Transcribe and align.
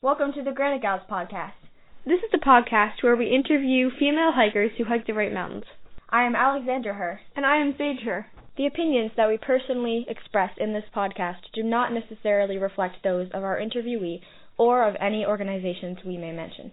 Welcome 0.00 0.32
to 0.34 0.44
the 0.44 0.52
Granite 0.52 0.82
Gals 0.82 1.00
podcast. 1.10 1.54
This 2.06 2.20
is 2.20 2.30
the 2.30 2.38
podcast 2.38 3.02
where 3.02 3.16
we 3.16 3.34
interview 3.34 3.90
female 3.98 4.30
hikers 4.30 4.70
who 4.78 4.84
hike 4.84 5.08
the 5.08 5.12
White 5.12 5.34
Mountains. 5.34 5.64
I 6.08 6.22
am 6.22 6.36
Alexander 6.36 6.94
Herr. 6.94 7.20
And 7.34 7.44
I 7.44 7.56
am 7.56 7.74
Sage 7.76 8.04
Herr. 8.04 8.30
The 8.56 8.66
opinions 8.66 9.10
that 9.16 9.28
we 9.28 9.38
personally 9.38 10.06
express 10.08 10.52
in 10.56 10.72
this 10.72 10.84
podcast 10.94 11.50
do 11.52 11.64
not 11.64 11.92
necessarily 11.92 12.58
reflect 12.58 13.02
those 13.02 13.26
of 13.34 13.42
our 13.42 13.58
interviewee 13.58 14.20
or 14.56 14.88
of 14.88 14.94
any 15.00 15.26
organizations 15.26 15.98
we 16.06 16.16
may 16.16 16.30
mention. 16.30 16.70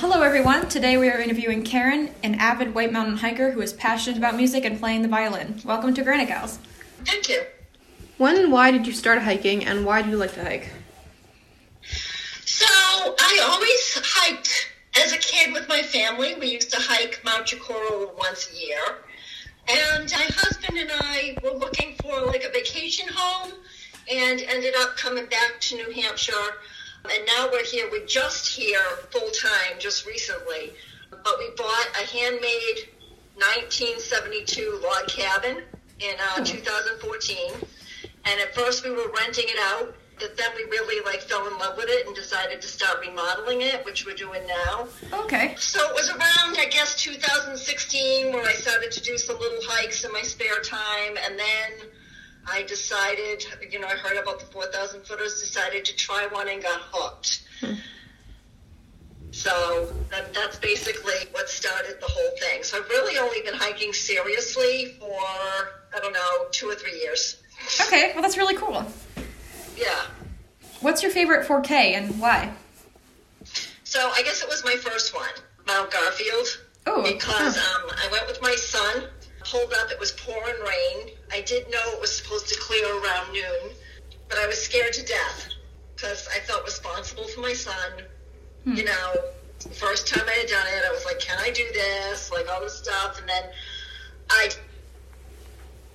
Hello, 0.00 0.22
everyone. 0.22 0.68
Today 0.68 0.96
we 0.96 1.08
are 1.10 1.20
interviewing 1.20 1.62
Karen, 1.62 2.10
an 2.24 2.34
avid 2.40 2.74
White 2.74 2.92
Mountain 2.92 3.18
hiker 3.18 3.52
who 3.52 3.60
is 3.60 3.72
passionate 3.72 4.18
about 4.18 4.34
music 4.34 4.64
and 4.64 4.80
playing 4.80 5.02
the 5.02 5.08
violin. 5.08 5.60
Welcome 5.64 5.94
to 5.94 6.02
Granite 6.02 6.26
Gals. 6.26 6.58
Thank 7.04 7.28
you. 7.28 7.40
When 8.16 8.36
and 8.36 8.50
why 8.50 8.72
did 8.72 8.84
you 8.84 8.92
start 8.92 9.22
hiking, 9.22 9.64
and 9.64 9.86
why 9.86 10.02
do 10.02 10.10
you 10.10 10.16
like 10.16 10.34
to 10.34 10.42
hike? 10.42 10.72
I 13.18 13.40
always 13.44 13.98
hiked 14.02 14.72
as 15.02 15.12
a 15.12 15.18
kid 15.18 15.52
with 15.52 15.68
my 15.68 15.82
family. 15.82 16.34
We 16.34 16.48
used 16.48 16.70
to 16.72 16.78
hike 16.80 17.20
Mount 17.24 17.46
Chocorua 17.46 18.16
once 18.16 18.50
a 18.52 18.56
year. 18.56 18.82
And 19.68 20.10
my 20.10 20.26
husband 20.34 20.78
and 20.78 20.90
I 20.92 21.36
were 21.42 21.58
looking 21.58 21.94
for 22.02 22.20
like 22.22 22.44
a 22.44 22.50
vacation 22.50 23.08
home 23.12 23.52
and 24.10 24.40
ended 24.40 24.74
up 24.78 24.96
coming 24.96 25.26
back 25.26 25.60
to 25.60 25.76
New 25.76 25.90
Hampshire 25.90 26.32
and 27.04 27.26
now 27.26 27.48
we're 27.50 27.64
here. 27.64 27.88
We're 27.90 28.06
just 28.06 28.48
here 28.48 28.82
full 29.10 29.30
time, 29.30 29.78
just 29.78 30.06
recently. 30.06 30.72
But 31.10 31.38
we 31.38 31.50
bought 31.56 31.88
a 32.00 32.06
handmade 32.06 32.88
1972 33.36 34.80
log 34.82 35.08
cabin 35.08 35.62
in 36.00 36.14
uh, 36.36 36.44
2014. 36.44 37.52
And 38.24 38.40
at 38.40 38.54
first 38.54 38.84
we 38.84 38.90
were 38.90 39.10
renting 39.16 39.46
it 39.48 39.58
out. 39.58 39.94
But 40.18 40.36
then 40.36 40.50
we 40.56 40.64
really 40.64 41.04
like 41.04 41.22
fell 41.22 41.46
in 41.46 41.56
love 41.58 41.76
with 41.76 41.88
it 41.88 42.06
and 42.06 42.14
decided 42.14 42.60
to 42.60 42.68
start 42.68 43.00
remodeling 43.00 43.62
it, 43.62 43.84
which 43.84 44.04
we're 44.04 44.16
doing 44.16 44.42
now. 44.46 44.88
Okay. 45.12 45.54
So 45.58 45.80
it 45.88 45.94
was 45.94 46.10
around, 46.10 46.56
I 46.58 46.66
guess, 46.70 47.00
2016 47.00 48.32
where 48.32 48.44
I 48.44 48.52
started 48.52 48.90
to 48.92 49.00
do 49.02 49.16
some 49.16 49.38
little 49.38 49.60
hikes 49.62 50.04
in 50.04 50.12
my 50.12 50.22
spare 50.22 50.60
time, 50.62 51.16
and 51.24 51.38
then 51.38 51.88
I 52.46 52.62
decided, 52.62 53.44
you 53.70 53.78
know, 53.78 53.86
I 53.86 53.96
heard 53.96 54.16
about 54.16 54.40
the 54.40 54.46
4,000 54.46 55.02
footers, 55.02 55.40
decided 55.40 55.84
to 55.84 55.96
try 55.96 56.26
one 56.30 56.48
and 56.48 56.62
got 56.62 56.80
hooked. 56.92 57.42
Hmm. 57.60 57.74
So 59.30 59.94
that, 60.10 60.32
that's 60.34 60.56
basically 60.56 61.14
what 61.32 61.48
started 61.48 61.96
the 62.00 62.06
whole 62.08 62.30
thing. 62.40 62.62
So 62.62 62.78
I've 62.78 62.88
really 62.88 63.18
only 63.18 63.42
been 63.42 63.54
hiking 63.54 63.92
seriously 63.92 64.96
for, 64.98 65.20
I 65.94 66.00
don't 66.00 66.12
know, 66.12 66.46
two 66.50 66.68
or 66.68 66.74
three 66.74 66.98
years. 66.98 67.42
Okay, 67.82 68.12
well, 68.14 68.22
that's 68.22 68.36
really 68.36 68.56
cool. 68.56 68.84
Yeah. 69.78 70.06
What's 70.80 71.02
your 71.02 71.12
favorite 71.12 71.46
4K 71.46 71.70
and 71.70 72.20
why? 72.20 72.52
So 73.84 74.10
I 74.14 74.22
guess 74.22 74.42
it 74.42 74.48
was 74.48 74.64
my 74.64 74.74
first 74.76 75.14
one, 75.14 75.28
Mount 75.66 75.90
Garfield. 75.90 76.46
Oh. 76.86 77.02
Because 77.02 77.56
huh. 77.58 77.84
um, 77.84 77.90
I 78.02 78.10
went 78.10 78.26
with 78.26 78.40
my 78.42 78.54
son 78.54 79.04
pulled 79.50 79.72
up. 79.72 79.90
It 79.90 79.98
was 79.98 80.12
pouring 80.12 80.60
rain. 80.60 81.14
I 81.32 81.40
did 81.42 81.70
know 81.70 81.82
it 81.92 82.00
was 82.00 82.16
supposed 82.16 82.48
to 82.48 82.60
clear 82.60 82.84
around 82.84 83.32
noon, 83.32 83.72
but 84.28 84.38
I 84.38 84.46
was 84.46 84.62
scared 84.62 84.92
to 84.94 85.04
death 85.04 85.48
because 85.94 86.28
I 86.34 86.38
felt 86.40 86.64
responsible 86.64 87.26
for 87.28 87.40
my 87.40 87.52
son. 87.52 88.02
Hmm. 88.64 88.74
You 88.74 88.84
know, 88.84 89.14
first 89.72 90.08
time 90.08 90.24
I 90.28 90.32
had 90.32 90.48
done 90.48 90.66
it, 90.66 90.82
I 90.86 90.92
was 90.92 91.04
like, 91.04 91.18
"Can 91.18 91.38
I 91.38 91.50
do 91.50 91.64
this?" 91.72 92.30
Like 92.30 92.48
all 92.50 92.60
this 92.60 92.78
stuff, 92.78 93.18
and 93.20 93.28
then 93.28 93.44
I 94.30 94.50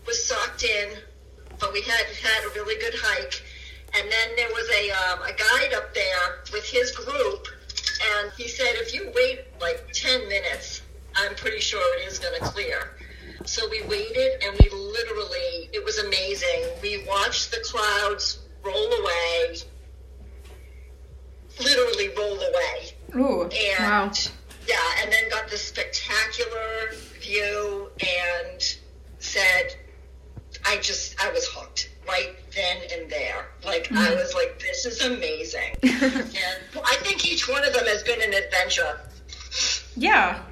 was 0.05 0.23
socked 0.25 0.63
in, 0.63 0.97
but 1.59 1.73
we 1.73 1.81
had 1.81 2.05
had 2.21 2.43
a 2.45 2.49
really 2.55 2.79
good 2.79 2.93
hike. 2.95 3.41
And 3.95 4.11
then 4.11 4.35
there 4.35 4.49
was 4.49 4.69
a 4.69 4.89
um, 4.91 5.19
a 5.21 5.33
guide 5.33 5.73
up 5.73 5.93
there 5.93 6.41
with 6.51 6.65
his 6.65 6.91
group, 6.91 7.47
and 8.17 8.31
he 8.37 8.47
said, 8.47 8.69
if 8.73 8.93
you 8.93 9.11
wait 9.15 9.45
like 9.61 9.87
ten 9.93 10.27
minutes, 10.27 10.81
I'm 11.15 11.35
pretty 11.35 11.59
sure 11.59 11.81
it 11.99 12.07
is 12.07 12.19
going 12.19 12.39
to 12.39 12.45
clear. 12.45 12.95
So 13.45 13.67
we 13.69 13.81
waited 13.83 14.41
and 14.43 14.57
we 14.59 14.69
literally, 14.69 15.69
it 15.73 15.83
was 15.83 15.97
amazing. 15.97 16.63
We 16.81 17.05
watched 17.07 17.51
the 17.51 17.57
clouds 17.57 18.39
roll 18.63 18.93
away, 18.93 19.57
literally 21.59 22.09
roll 22.17 22.39
away. 22.39 22.93
Ooh, 23.15 23.43
and 23.43 23.79
wow. 23.79 24.11
yeah, 24.67 24.75
and 25.01 25.11
then 25.11 25.29
got 25.29 25.49
this 25.49 25.61
spectacular 25.61 26.93
view 27.19 27.89
and 27.99 28.77
said, 29.19 29.75
I 30.65 30.77
just, 30.77 31.21
I 31.21 31.29
was 31.31 31.45
hooked 31.47 31.89
right 32.07 32.35
then 32.55 32.77
and 32.93 33.09
there. 33.09 33.47
Like, 33.65 33.87
mm. 33.87 33.97
I 33.97 34.13
was 34.15 34.33
like, 34.33 34.59
this 34.59 34.85
is 34.85 35.03
amazing. 35.03 35.75
and 35.83 36.83
I 36.83 36.97
think 37.01 37.25
each 37.25 37.49
one 37.49 37.63
of 37.63 37.73
them 37.73 37.85
has 37.85 38.03
been 38.03 38.21
an 38.21 38.33
adventure. 38.33 38.99
Yeah. 39.95 40.43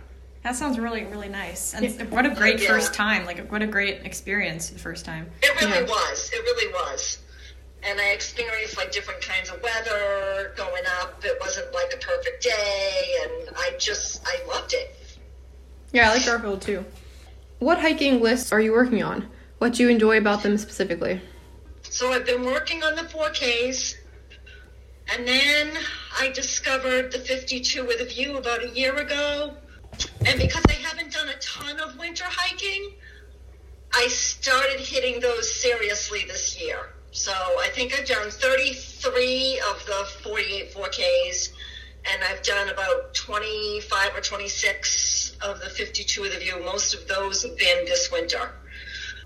That 0.44 0.56
sounds 0.56 0.80
really, 0.80 1.04
really 1.06 1.30
nice. 1.30 1.74
And 1.74 2.12
what 2.12 2.26
a 2.26 2.30
great 2.30 2.60
yeah. 2.60 2.68
first 2.68 2.94
time. 2.94 3.26
Like, 3.26 3.52
what 3.52 3.62
a 3.62 3.68
great 3.68 4.06
experience 4.06 4.70
the 4.70 4.80
first 4.80 5.06
time. 5.06 5.30
It 5.44 5.62
really 5.62 5.80
yeah. 5.80 5.86
was. 5.86 6.32
It 6.34 6.40
really 6.40 6.74
was. 6.74 7.20
And 7.84 8.00
I 8.00 8.10
experienced 8.10 8.78
like 8.78 8.92
different 8.92 9.22
kinds 9.22 9.50
of 9.50 9.62
weather 9.62 10.54
going 10.58 10.84
up. 11.02 11.24
It 11.24 11.38
wasn't 11.40 11.72
like 11.74 11.94
a 11.94 11.98
perfect 11.98 12.44
day. 12.44 13.16
And 13.24 13.50
I 13.56 13.74
just, 13.78 14.24
I 14.26 14.40
loved 14.48 14.74
it. 14.74 14.96
Yeah, 15.92 16.10
I 16.10 16.16
like 16.16 16.26
Garfield 16.26 16.62
too. 16.62 16.86
What 17.60 17.80
hiking 17.80 18.22
lists 18.22 18.52
are 18.52 18.62
you 18.62 18.72
working 18.72 19.04
on? 19.04 19.28
What 19.60 19.74
do 19.74 19.84
you 19.84 19.90
enjoy 19.90 20.18
about 20.18 20.42
them 20.42 20.58
specifically? 20.58 21.22
So 21.92 22.12
I've 22.12 22.26
been 22.26 22.44
working 22.44 22.84
on 22.84 22.96
the 22.96 23.04
4Ks. 23.04 23.96
And 25.14 25.28
then 25.28 25.72
I 26.20 26.30
discovered 26.30 27.12
the 27.12 27.20
52 27.20 27.86
with 27.86 28.02
a 28.02 28.06
view 28.06 28.38
about 28.38 28.64
a 28.64 28.70
year 28.70 28.96
ago 28.96 29.56
and 30.26 30.40
because 30.40 30.64
I 30.70 30.74
haven't 30.74 31.12
done 31.12 31.30
a 31.30 31.38
ton 31.40 31.80
of 31.80 31.98
winter 31.98 32.24
hiking, 32.28 32.94
I 33.94 34.08
started 34.08 34.80
hitting 34.80 35.20
those 35.20 35.54
seriously 35.54 36.24
this 36.28 36.60
year. 36.62 36.94
So 37.12 37.32
I 37.32 37.70
think 37.74 37.94
I've 37.94 38.08
done 38.08 38.30
33 38.30 39.62
of 39.70 39.86
the 39.86 40.08
48 40.24 40.74
4Ks, 40.74 41.50
and 42.12 42.24
I've 42.24 42.42
done 42.42 42.70
about 42.70 43.14
25 43.14 44.16
or 44.16 44.22
26 44.22 45.38
of 45.42 45.60
the 45.60 45.70
52 45.70 46.24
of 46.24 46.32
the 46.32 46.38
view. 46.38 46.64
Most 46.64 46.94
of 46.94 47.08
those 47.08 47.44
have 47.44 47.58
been 47.58 47.86
this 47.86 48.10
winter. 48.12 48.52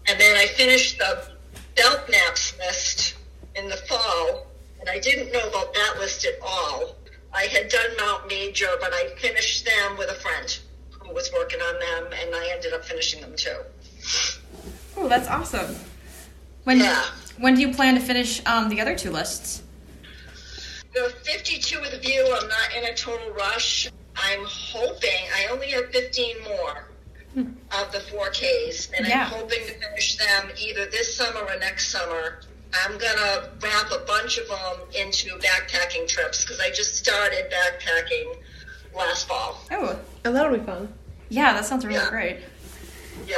And 0.07 0.19
then 0.19 0.35
I 0.35 0.47
finished 0.47 0.97
the 0.97 1.34
Belknaps 1.75 2.57
list 2.59 3.15
in 3.55 3.67
the 3.67 3.77
fall, 3.77 4.47
and 4.79 4.89
I 4.89 4.99
didn't 4.99 5.31
know 5.31 5.47
about 5.49 5.73
that 5.73 5.95
list 5.99 6.25
at 6.25 6.33
all. 6.41 6.95
I 7.33 7.43
had 7.43 7.69
done 7.69 7.89
Mount 7.99 8.27
Major, 8.27 8.69
but 8.79 8.93
I 8.93 9.09
finished 9.17 9.65
them 9.65 9.97
with 9.97 10.09
a 10.09 10.15
friend 10.15 10.57
who 10.91 11.13
was 11.13 11.31
working 11.33 11.59
on 11.59 11.79
them, 11.79 12.19
and 12.21 12.33
I 12.33 12.49
ended 12.53 12.73
up 12.73 12.85
finishing 12.85 13.21
them 13.21 13.35
too. 13.35 13.57
Oh, 14.97 15.09
that's 15.09 15.27
awesome. 15.27 15.75
When 16.63 16.79
yeah. 16.79 17.03
when 17.37 17.55
do 17.55 17.61
you 17.61 17.73
plan 17.73 17.95
to 17.95 18.01
finish 18.01 18.41
um, 18.45 18.69
the 18.69 18.79
other 18.79 18.95
two 18.95 19.11
lists? 19.11 19.61
The 20.93 21.13
52 21.23 21.81
with 21.81 21.93
a 21.93 21.99
view, 21.99 22.23
I'm 22.41 22.47
not 22.47 22.75
in 22.77 22.85
a 22.85 22.95
total 22.95 23.29
rush. 23.31 23.91
I'm 24.15 24.45
hoping, 24.45 25.27
I 25.35 25.47
only 25.51 25.67
have 25.71 25.91
15 25.91 26.43
more. 26.43 26.87
of 27.37 27.91
the 27.91 27.99
4Ks, 27.99 28.91
and 28.97 29.07
yeah. 29.07 29.23
I'm 29.23 29.27
hoping 29.27 29.65
to 29.67 29.73
finish 29.73 30.17
them 30.17 30.49
either 30.59 30.85
this 30.85 31.15
summer 31.15 31.41
or 31.41 31.59
next 31.59 31.89
summer. 31.89 32.39
I'm 32.83 32.97
going 32.97 33.17
to 33.17 33.49
wrap 33.61 33.91
a 33.91 34.05
bunch 34.05 34.37
of 34.37 34.47
them 34.47 34.79
into 34.97 35.29
backpacking 35.37 36.07
trips 36.07 36.43
because 36.43 36.59
I 36.59 36.69
just 36.71 36.95
started 36.95 37.51
backpacking 37.51 38.35
last 38.95 39.27
fall. 39.27 39.61
Oh, 39.71 39.99
oh 40.25 40.31
that'll 40.31 40.57
be 40.57 40.63
fun. 40.63 40.93
Yeah, 41.29 41.53
that 41.53 41.65
sounds 41.65 41.85
really 41.85 41.99
yeah. 41.99 42.09
great. 42.09 42.37
Yeah. 43.25 43.37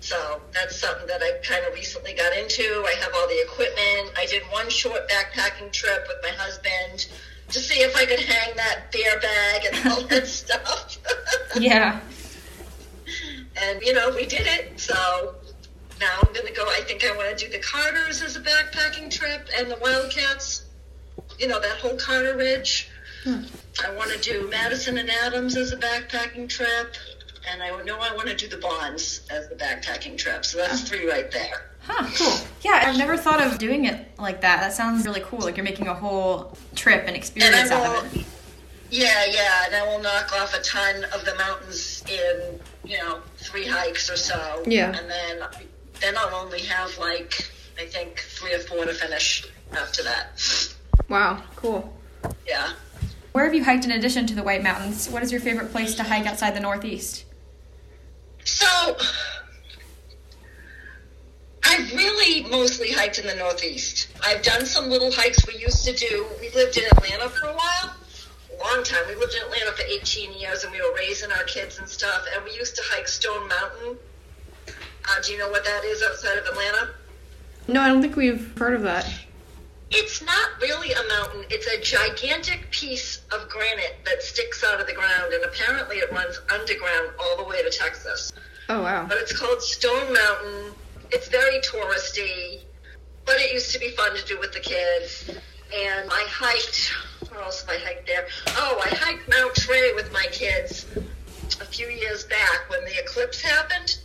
So 0.00 0.40
that's 0.52 0.80
something 0.80 1.06
that 1.06 1.22
I 1.22 1.38
kind 1.42 1.64
of 1.66 1.74
recently 1.74 2.14
got 2.14 2.36
into. 2.36 2.62
I 2.86 2.94
have 3.00 3.12
all 3.14 3.28
the 3.28 3.42
equipment. 3.42 4.12
I 4.16 4.26
did 4.26 4.42
one 4.50 4.68
short 4.70 5.08
backpacking 5.08 5.72
trip 5.72 6.06
with 6.08 6.16
my 6.22 6.30
husband 6.36 7.06
to 7.48 7.58
see 7.58 7.80
if 7.80 7.96
I 7.96 8.06
could 8.06 8.20
hang 8.20 8.56
that 8.56 8.90
bear 8.92 9.20
bag 9.20 9.66
and 9.72 9.92
all 9.92 10.02
that 10.08 10.26
stuff. 10.26 10.98
yeah. 11.58 12.00
And, 13.62 13.82
you 13.82 13.92
know, 13.92 14.10
we 14.10 14.26
did 14.26 14.46
it. 14.46 14.78
So 14.80 15.34
now 16.00 16.18
I'm 16.22 16.32
going 16.32 16.46
to 16.46 16.52
go. 16.52 16.64
I 16.66 16.82
think 16.86 17.04
I 17.04 17.16
want 17.16 17.36
to 17.36 17.46
do 17.46 17.50
the 17.50 17.62
Carters 17.62 18.22
as 18.22 18.36
a 18.36 18.40
backpacking 18.40 19.10
trip 19.10 19.48
and 19.56 19.70
the 19.70 19.76
Wildcats. 19.76 20.64
You 21.38 21.48
know, 21.48 21.60
that 21.60 21.78
whole 21.78 21.96
Carter 21.96 22.36
Ridge. 22.36 22.88
Hmm. 23.24 23.42
I 23.84 23.94
want 23.94 24.10
to 24.10 24.18
do 24.18 24.48
Madison 24.48 24.98
and 24.98 25.10
Adams 25.10 25.56
as 25.56 25.72
a 25.72 25.76
backpacking 25.76 26.48
trip. 26.48 26.94
And 27.50 27.62
I 27.62 27.70
know 27.82 27.98
I 27.98 28.14
want 28.14 28.28
to 28.28 28.36
do 28.36 28.48
the 28.48 28.58
Bonds 28.58 29.22
as 29.30 29.48
the 29.48 29.54
backpacking 29.54 30.16
trip. 30.18 30.44
So 30.44 30.58
that's 30.58 30.82
three 30.88 31.08
right 31.08 31.30
there. 31.30 31.70
Huh, 31.82 32.06
cool. 32.14 32.46
Yeah, 32.62 32.84
I've 32.86 32.98
never 32.98 33.16
thought 33.16 33.40
of 33.40 33.58
doing 33.58 33.86
it 33.86 34.06
like 34.18 34.42
that. 34.42 34.60
That 34.60 34.74
sounds 34.74 35.06
really 35.06 35.22
cool. 35.22 35.40
Like 35.40 35.56
you're 35.56 35.64
making 35.64 35.88
a 35.88 35.94
whole 35.94 36.56
trip 36.74 37.04
and 37.06 37.16
experience 37.16 37.70
and 37.70 37.80
will, 37.80 37.86
out 37.86 38.04
of 38.04 38.16
it. 38.16 38.26
Yeah, 38.90 39.24
yeah, 39.26 39.66
and 39.66 39.74
I 39.74 39.86
will 39.86 40.02
knock 40.02 40.32
off 40.38 40.54
a 40.54 40.60
ton 40.62 41.04
of 41.14 41.24
the 41.24 41.34
mountains 41.36 42.04
in, 42.08 42.60
you 42.84 42.98
know, 42.98 43.20
three 43.50 43.66
hikes 43.66 44.10
or 44.10 44.16
so. 44.16 44.62
Yeah. 44.66 44.96
And 44.96 45.10
then 45.10 45.48
then 46.00 46.16
I'll 46.16 46.34
only 46.34 46.60
have 46.62 46.96
like 46.98 47.50
I 47.78 47.86
think 47.86 48.20
three 48.20 48.54
or 48.54 48.60
four 48.60 48.84
to 48.84 48.94
finish 48.94 49.46
after 49.72 50.02
that. 50.02 50.42
Wow, 51.08 51.42
cool. 51.56 51.96
Yeah. 52.46 52.72
Where 53.32 53.44
have 53.44 53.54
you 53.54 53.64
hiked 53.64 53.84
in 53.84 53.92
addition 53.92 54.26
to 54.26 54.34
the 54.34 54.42
White 54.42 54.62
Mountains? 54.62 55.08
What 55.08 55.22
is 55.22 55.30
your 55.30 55.40
favorite 55.40 55.70
place 55.70 55.94
to 55.96 56.02
hike 56.02 56.26
outside 56.26 56.54
the 56.54 56.60
Northeast? 56.60 57.24
So, 58.44 58.96
I've 61.64 61.92
really 61.92 62.48
mostly 62.50 62.90
hiked 62.90 63.18
in 63.18 63.26
the 63.26 63.36
Northeast. 63.36 64.08
I've 64.24 64.42
done 64.42 64.66
some 64.66 64.90
little 64.90 65.12
hikes 65.12 65.46
we 65.46 65.56
used 65.56 65.84
to 65.84 65.92
do. 65.92 66.26
We 66.40 66.50
lived 66.50 66.76
in 66.76 66.84
Atlanta 66.84 67.28
for 67.28 67.46
a 67.46 67.52
while, 67.52 67.94
a 67.94 67.99
long 68.60 68.84
time. 68.84 69.02
We 69.08 69.14
lived 69.16 69.34
in 69.34 69.42
Atlanta 69.42 69.72
for 69.72 69.82
18 69.82 70.38
years 70.38 70.64
and 70.64 70.72
we 70.72 70.80
were 70.80 70.94
raising 70.96 71.30
our 71.32 71.44
kids 71.44 71.78
and 71.78 71.88
stuff. 71.88 72.24
And 72.34 72.44
we 72.44 72.52
used 72.52 72.76
to 72.76 72.82
hike 72.84 73.08
Stone 73.08 73.48
Mountain. 73.48 73.96
Uh, 74.68 75.22
do 75.24 75.32
you 75.32 75.38
know 75.38 75.48
what 75.50 75.64
that 75.64 75.84
is 75.84 76.02
outside 76.02 76.38
of 76.38 76.44
Atlanta? 76.46 76.90
No, 77.68 77.80
I 77.80 77.88
don't 77.88 78.02
think 78.02 78.16
we've 78.16 78.56
heard 78.58 78.74
of 78.74 78.82
that. 78.82 79.08
It's 79.90 80.22
not 80.22 80.50
really 80.60 80.92
a 80.92 81.02
mountain. 81.08 81.44
It's 81.50 81.66
a 81.66 81.80
gigantic 81.80 82.70
piece 82.70 83.22
of 83.32 83.48
granite 83.48 83.96
that 84.04 84.22
sticks 84.22 84.62
out 84.62 84.80
of 84.80 84.86
the 84.86 84.92
ground, 84.92 85.32
and 85.32 85.44
apparently 85.44 85.96
it 85.96 86.12
runs 86.12 86.40
underground 86.52 87.10
all 87.18 87.36
the 87.36 87.44
way 87.44 87.60
to 87.62 87.70
Texas. 87.70 88.32
Oh 88.68 88.82
wow. 88.82 89.06
But 89.08 89.18
it's 89.18 89.36
called 89.36 89.60
Stone 89.60 90.12
Mountain. 90.12 90.72
It's 91.10 91.28
very 91.28 91.60
touristy, 91.60 92.60
but 93.26 93.34
it 93.40 93.52
used 93.52 93.72
to 93.72 93.80
be 93.80 93.90
fun 93.90 94.16
to 94.16 94.24
do 94.26 94.38
with 94.38 94.52
the 94.52 94.60
kids. 94.60 95.28
And 95.74 96.10
I 96.10 96.26
hiked. 96.28 96.92
Where 97.30 97.40
else 97.42 97.62
have 97.62 97.70
I 97.70 97.78
hiked 97.78 98.06
there? 98.06 98.26
Oh, 98.48 98.80
I 98.84 98.88
hiked 98.88 99.28
Mount 99.28 99.54
Tray 99.54 99.92
with 99.94 100.12
my 100.12 100.26
kids 100.32 100.86
a 101.60 101.64
few 101.64 101.88
years 101.88 102.24
back 102.24 102.68
when 102.68 102.84
the 102.84 102.98
eclipse 102.98 103.40
happened. 103.40 103.98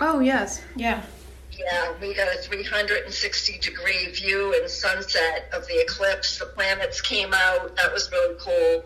Oh 0.00 0.20
yes. 0.20 0.62
Yeah. 0.74 1.02
Yeah, 1.52 1.92
we 2.00 2.14
got 2.14 2.28
a 2.28 2.38
360 2.38 3.58
degree 3.60 4.10
view 4.12 4.54
and 4.60 4.68
sunset 4.68 5.48
of 5.54 5.66
the 5.66 5.80
eclipse. 5.80 6.38
The 6.38 6.46
planets 6.46 7.00
came 7.00 7.32
out. 7.32 7.76
That 7.76 7.92
was 7.92 8.10
really 8.12 8.36
cool. 8.38 8.84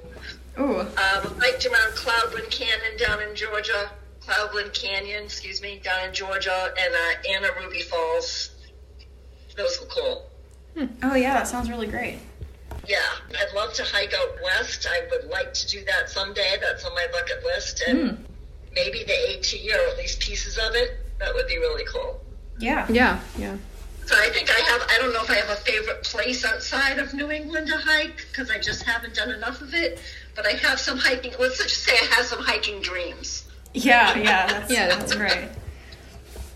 Ooh. 0.59 0.81
Um, 0.81 1.41
hiked 1.41 1.67
around 1.67 1.93
Cloudland 1.95 2.51
Canyon 2.51 2.97
down 2.97 3.23
in 3.23 3.35
Georgia. 3.35 3.91
Cloudland 4.21 4.73
Canyon, 4.75 5.25
excuse 5.25 5.61
me, 5.63 5.81
down 5.83 6.09
in 6.09 6.15
Georgia, 6.15 6.73
and 6.79 6.95
uh, 6.95 7.31
Anna 7.33 7.49
Ruby 7.61 7.81
Falls. 7.81 8.51
Those 9.57 9.81
were 9.81 9.87
cool. 9.87 10.30
Hmm. 10.77 10.87
Oh 11.03 11.15
yeah, 11.15 11.35
that 11.35 11.49
sounds 11.49 11.69
really 11.69 11.87
great. 11.87 12.19
Yeah, 12.87 12.99
I'd 13.39 13.55
love 13.55 13.73
to 13.75 13.85
hike 13.85 14.15
out 14.15 14.37
west. 14.43 14.87
I 14.91 15.07
would 15.11 15.31
like 15.31 15.53
to 15.55 15.69
do 15.69 15.85
that 15.85 16.11
someday. 16.11 16.57
That's 16.61 16.85
on 16.85 16.95
my 16.95 17.07
bucket 17.13 17.45
list, 17.45 17.83
and 17.87 18.11
hmm. 18.11 18.23
maybe 18.75 19.05
the 19.05 19.13
AT 19.13 19.79
or 19.79 19.91
at 19.91 19.99
least 19.99 20.21
pieces 20.21 20.59
of 20.59 20.75
it. 20.75 20.99
That 21.19 21.35
would 21.35 21.47
be 21.47 21.59
really 21.59 21.85
cool. 21.85 22.21
Yeah. 22.59 22.87
Yeah. 22.89 23.21
Yeah. 23.39 23.57
So 24.07 24.17
I 24.19 24.31
think 24.31 24.51
I 24.51 24.61
have. 24.71 24.83
I 24.91 24.99
don't 24.99 25.13
know 25.13 25.23
if 25.23 25.31
I 25.31 25.35
have 25.35 25.51
a 25.51 25.61
favorite 25.61 26.03
place 26.03 26.45
outside 26.45 26.99
of 26.99 27.15
New 27.15 27.31
England 27.31 27.69
to 27.69 27.77
hike 27.77 28.27
because 28.31 28.51
I 28.51 28.59
just 28.59 28.83
haven't 28.83 29.15
done 29.15 29.31
enough 29.31 29.61
of 29.61 29.75
it. 29.75 30.01
But 30.35 30.47
I 30.47 30.53
have 30.53 30.81
some 30.81 30.99
hiking. 30.99 31.33
Let's 31.39 31.59
just 31.59 31.85
say 31.85 31.93
I 31.93 32.15
have 32.15 32.27
some 32.27 32.41
hiking 32.41 32.81
dreams. 32.81 33.45
Yeah, 33.73 34.17
yeah, 34.19 34.47
that's, 34.47 34.73
Yeah, 34.73 34.89
that's 34.89 35.15
great. 35.15 35.49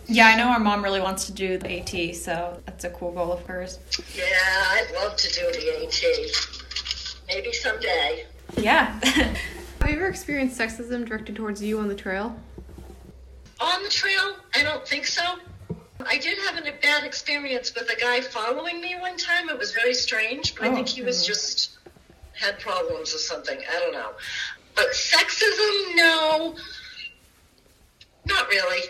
Yeah, 0.06 0.26
I 0.26 0.36
know 0.36 0.48
our 0.48 0.58
mom 0.58 0.84
really 0.84 1.00
wants 1.00 1.26
to 1.26 1.32
do 1.32 1.56
the 1.56 1.80
AT, 1.80 2.14
so 2.14 2.60
that's 2.66 2.84
a 2.84 2.90
cool 2.90 3.12
goal 3.12 3.32
of 3.32 3.44
hers. 3.46 3.78
Yeah, 4.14 4.24
I'd 4.24 4.92
love 4.94 5.16
to 5.16 5.32
do 5.32 5.50
the 5.52 5.84
AT. 5.84 7.24
Maybe 7.28 7.52
someday. 7.52 8.26
Yeah. 8.58 9.00
Have 9.04 9.90
you 9.90 9.96
ever 9.96 10.06
experienced 10.06 10.58
sexism 10.58 11.06
directed 11.06 11.36
towards 11.36 11.62
you 11.62 11.78
on 11.78 11.88
the 11.88 11.94
trail? 11.94 12.36
On 13.60 13.82
the 13.82 13.88
trail, 13.88 14.36
I 14.54 14.62
don't 14.62 14.86
think 14.86 15.06
so. 15.06 15.22
I 16.06 16.18
did 16.18 16.38
have 16.38 16.58
a 16.58 16.72
bad 16.82 17.04
experience 17.04 17.74
with 17.74 17.88
a 17.88 17.98
guy 17.98 18.20
following 18.20 18.80
me 18.80 18.96
one 18.98 19.16
time. 19.16 19.48
It 19.48 19.58
was 19.58 19.72
very 19.72 19.94
strange, 19.94 20.54
but 20.54 20.68
I 20.68 20.74
think 20.74 20.88
he 20.88 21.02
was 21.02 21.22
oh. 21.22 21.26
just 21.26 21.78
had 22.32 22.58
problems 22.58 23.14
or 23.14 23.18
something. 23.18 23.58
I 23.58 23.80
don't 23.80 23.92
know. 23.92 24.10
But 24.74 24.88
sexism, 24.88 25.96
no, 25.96 26.56
not 28.26 28.48
really. 28.48 28.80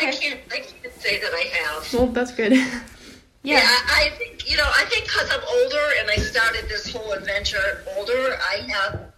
I 0.00 0.10
can't. 0.12 0.40
I 0.50 0.58
can't 0.58 0.94
say 1.00 1.20
that 1.20 1.32
I 1.32 1.48
have. 1.52 1.92
Well, 1.92 2.06
that's 2.08 2.32
good. 2.32 2.52
Yeah, 3.46 3.60
I, 3.60 4.06
I 4.06 4.16
think 4.16 4.50
you 4.50 4.56
know. 4.56 4.64
I 4.64 4.86
think 4.86 5.04
because 5.04 5.30
I'm 5.30 5.42
older 5.46 5.86
and 6.00 6.10
I 6.10 6.16
started 6.16 6.66
this 6.66 6.90
whole 6.90 7.12
adventure 7.12 7.84
older, 7.94 8.38
I 8.40 8.66
have 8.68 9.12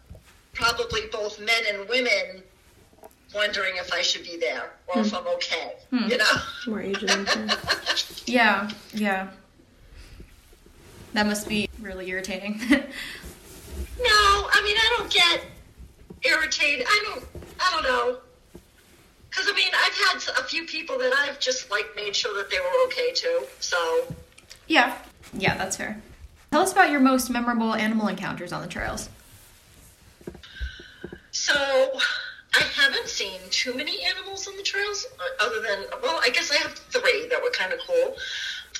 probably 0.52 1.02
both 1.12 1.38
men 1.38 1.62
and 1.72 1.88
women 1.88 2.42
wondering 3.32 3.76
if 3.76 3.92
I 3.92 4.02
should 4.02 4.24
be 4.24 4.36
there 4.36 4.72
or 4.88 5.02
if 5.02 5.10
hmm. 5.10 5.16
I'm 5.16 5.26
okay. 5.34 5.74
Hmm. 5.90 6.10
You 6.10 6.18
know. 6.18 6.34
More 6.66 6.82
than. 6.82 7.28
Yeah, 8.26 8.68
yeah. 8.92 9.28
That 11.12 11.26
must 11.26 11.48
be 11.48 11.70
really 11.80 12.08
irritating. 12.08 12.60
No, 13.98 14.04
I 14.04 14.62
mean 14.62 14.76
I 14.76 14.94
don't 14.98 15.10
get 15.10 15.42
irritated. 16.22 16.86
I 16.86 17.04
don't. 17.06 17.24
I 17.58 17.70
don't 17.72 17.82
know. 17.84 18.18
Because 19.36 19.52
I 19.52 19.54
mean, 19.54 19.68
I've 19.74 19.94
had 19.94 20.40
a 20.40 20.44
few 20.44 20.64
people 20.64 20.98
that 20.98 21.12
I've 21.12 21.38
just 21.38 21.70
like 21.70 21.84
made 21.94 22.16
sure 22.16 22.34
that 22.38 22.50
they 22.50 22.58
were 22.58 22.86
okay 22.86 23.12
too. 23.12 23.42
So 23.60 23.76
yeah. 24.66 24.96
Yeah, 25.34 25.56
that's 25.58 25.76
fair. 25.76 26.00
Tell 26.50 26.62
us 26.62 26.72
about 26.72 26.90
your 26.90 27.00
most 27.00 27.28
memorable 27.28 27.74
animal 27.74 28.08
encounters 28.08 28.50
on 28.52 28.62
the 28.62 28.68
trails. 28.68 29.10
So 31.32 31.54
I 31.54 32.62
haven't 32.74 33.08
seen 33.08 33.38
too 33.50 33.74
many 33.74 34.02
animals 34.04 34.48
on 34.48 34.56
the 34.56 34.62
trails, 34.62 35.04
uh, 35.18 35.44
other 35.44 35.60
than 35.60 35.84
well, 36.02 36.18
I 36.22 36.30
guess 36.30 36.50
I 36.50 36.56
have 36.56 36.72
three 36.72 37.28
that 37.28 37.42
were 37.42 37.50
kind 37.50 37.74
of 37.74 37.78
cool. 37.86 38.16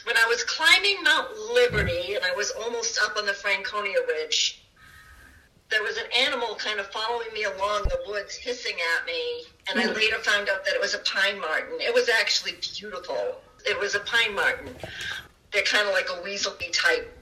When 0.05 0.17
I 0.17 0.25
was 0.26 0.43
climbing 0.44 1.03
Mount 1.03 1.29
Liberty 1.53 2.14
and 2.14 2.25
I 2.25 2.35
was 2.35 2.50
almost 2.53 2.99
up 3.05 3.19
on 3.19 3.26
the 3.26 3.35
Franconia 3.35 3.99
Ridge, 4.08 4.62
there 5.70 5.82
was 5.82 5.96
an 5.96 6.04
animal 6.16 6.54
kind 6.56 6.78
of 6.78 6.86
following 6.86 7.28
me 7.34 7.44
along 7.44 7.84
the 7.84 7.98
woods, 8.06 8.34
hissing 8.36 8.76
at 8.98 9.06
me, 9.06 9.44
and 9.68 9.80
I 9.80 9.86
hmm. 9.86 9.94
later 9.94 10.16
found 10.18 10.48
out 10.48 10.64
that 10.64 10.74
it 10.74 10.80
was 10.80 10.94
a 10.94 10.98
pine 10.98 11.40
marten. 11.40 11.80
It 11.80 11.92
was 11.92 12.08
actually 12.08 12.52
beautiful. 12.74 13.40
It 13.66 13.78
was 13.78 13.94
a 13.94 14.00
pine 14.00 14.34
marten. 14.34 14.74
They're 15.52 15.62
kind 15.62 15.88
of 15.88 15.92
like 15.92 16.08
a 16.08 16.22
weaselly 16.22 16.72
type, 16.72 17.12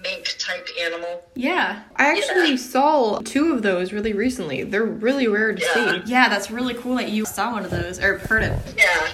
mink 0.00 0.34
type 0.38 0.66
animal. 0.80 1.22
Yeah. 1.36 1.82
I 1.94 2.06
actually 2.06 2.56
saw 2.56 3.20
two 3.20 3.52
of 3.52 3.62
those 3.62 3.92
really 3.92 4.12
recently. 4.12 4.64
They're 4.64 4.84
really 4.84 5.28
rare 5.28 5.52
to 5.54 5.62
Yeah. 5.62 5.74
see. 5.74 6.02
Yeah, 6.10 6.28
that's 6.28 6.50
really 6.50 6.74
cool 6.74 6.96
that 6.96 7.10
you 7.10 7.24
saw 7.24 7.52
one 7.52 7.64
of 7.64 7.70
those 7.70 8.00
or 8.00 8.18
heard 8.18 8.42
it. 8.42 8.58
Yeah. 8.76 9.08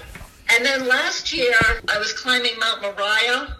And 0.50 0.64
then 0.64 0.88
last 0.88 1.32
year, 1.32 1.54
I 1.88 1.98
was 1.98 2.14
climbing 2.14 2.58
Mount 2.58 2.80
Moriah, 2.80 3.57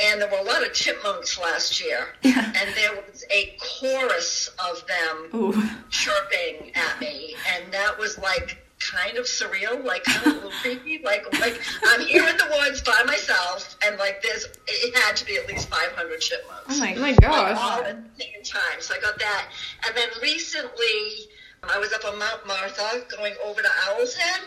and 0.00 0.20
there 0.20 0.28
were 0.30 0.38
a 0.38 0.42
lot 0.42 0.64
of 0.66 0.72
chipmunks 0.72 1.38
last 1.38 1.80
year. 1.84 2.08
Yeah. 2.22 2.44
And 2.44 2.74
there 2.76 2.92
was 3.10 3.24
a 3.30 3.56
chorus 3.58 4.50
of 4.70 4.84
them 4.86 5.28
Ooh. 5.34 5.62
chirping 5.90 6.72
at 6.74 7.00
me, 7.00 7.34
and 7.54 7.72
that 7.72 7.98
was 7.98 8.18
like 8.18 8.58
kind 8.80 9.16
of 9.16 9.24
surreal, 9.24 9.82
like 9.84 10.04
kind 10.04 10.26
of 10.26 10.32
a 10.32 10.36
little 10.36 10.50
creepy. 10.62 10.98
Like, 11.04 11.24
like 11.40 11.60
I'm 11.86 12.00
here 12.02 12.22
in 12.28 12.36
the 12.36 12.46
woods 12.60 12.80
by 12.82 13.02
myself, 13.06 13.76
and 13.84 13.96
like 13.98 14.22
there's, 14.22 14.46
it 14.66 14.94
had 15.04 15.16
to 15.16 15.24
be 15.24 15.36
at 15.36 15.48
least 15.48 15.68
500 15.68 16.20
chipmunks 16.20 16.64
Oh 16.68 16.80
my, 16.80 16.94
Oh 16.94 17.00
my 17.00 17.08
like, 17.10 17.20
gosh. 17.20 17.58
all 17.58 17.82
at 17.84 18.16
the 18.16 18.22
same 18.24 18.42
time. 18.44 18.80
So 18.80 18.94
I 18.94 19.00
got 19.00 19.18
that. 19.18 19.48
And 19.86 19.96
then 19.96 20.08
recently, 20.22 21.28
I 21.62 21.78
was 21.78 21.92
up 21.92 22.04
on 22.04 22.18
Mount 22.18 22.46
Martha 22.46 23.04
going 23.16 23.34
over 23.44 23.62
to 23.62 23.68
Owl's 23.88 24.14
Head 24.14 24.40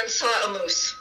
and 0.00 0.10
saw 0.10 0.26
a 0.50 0.52
moose. 0.62 0.94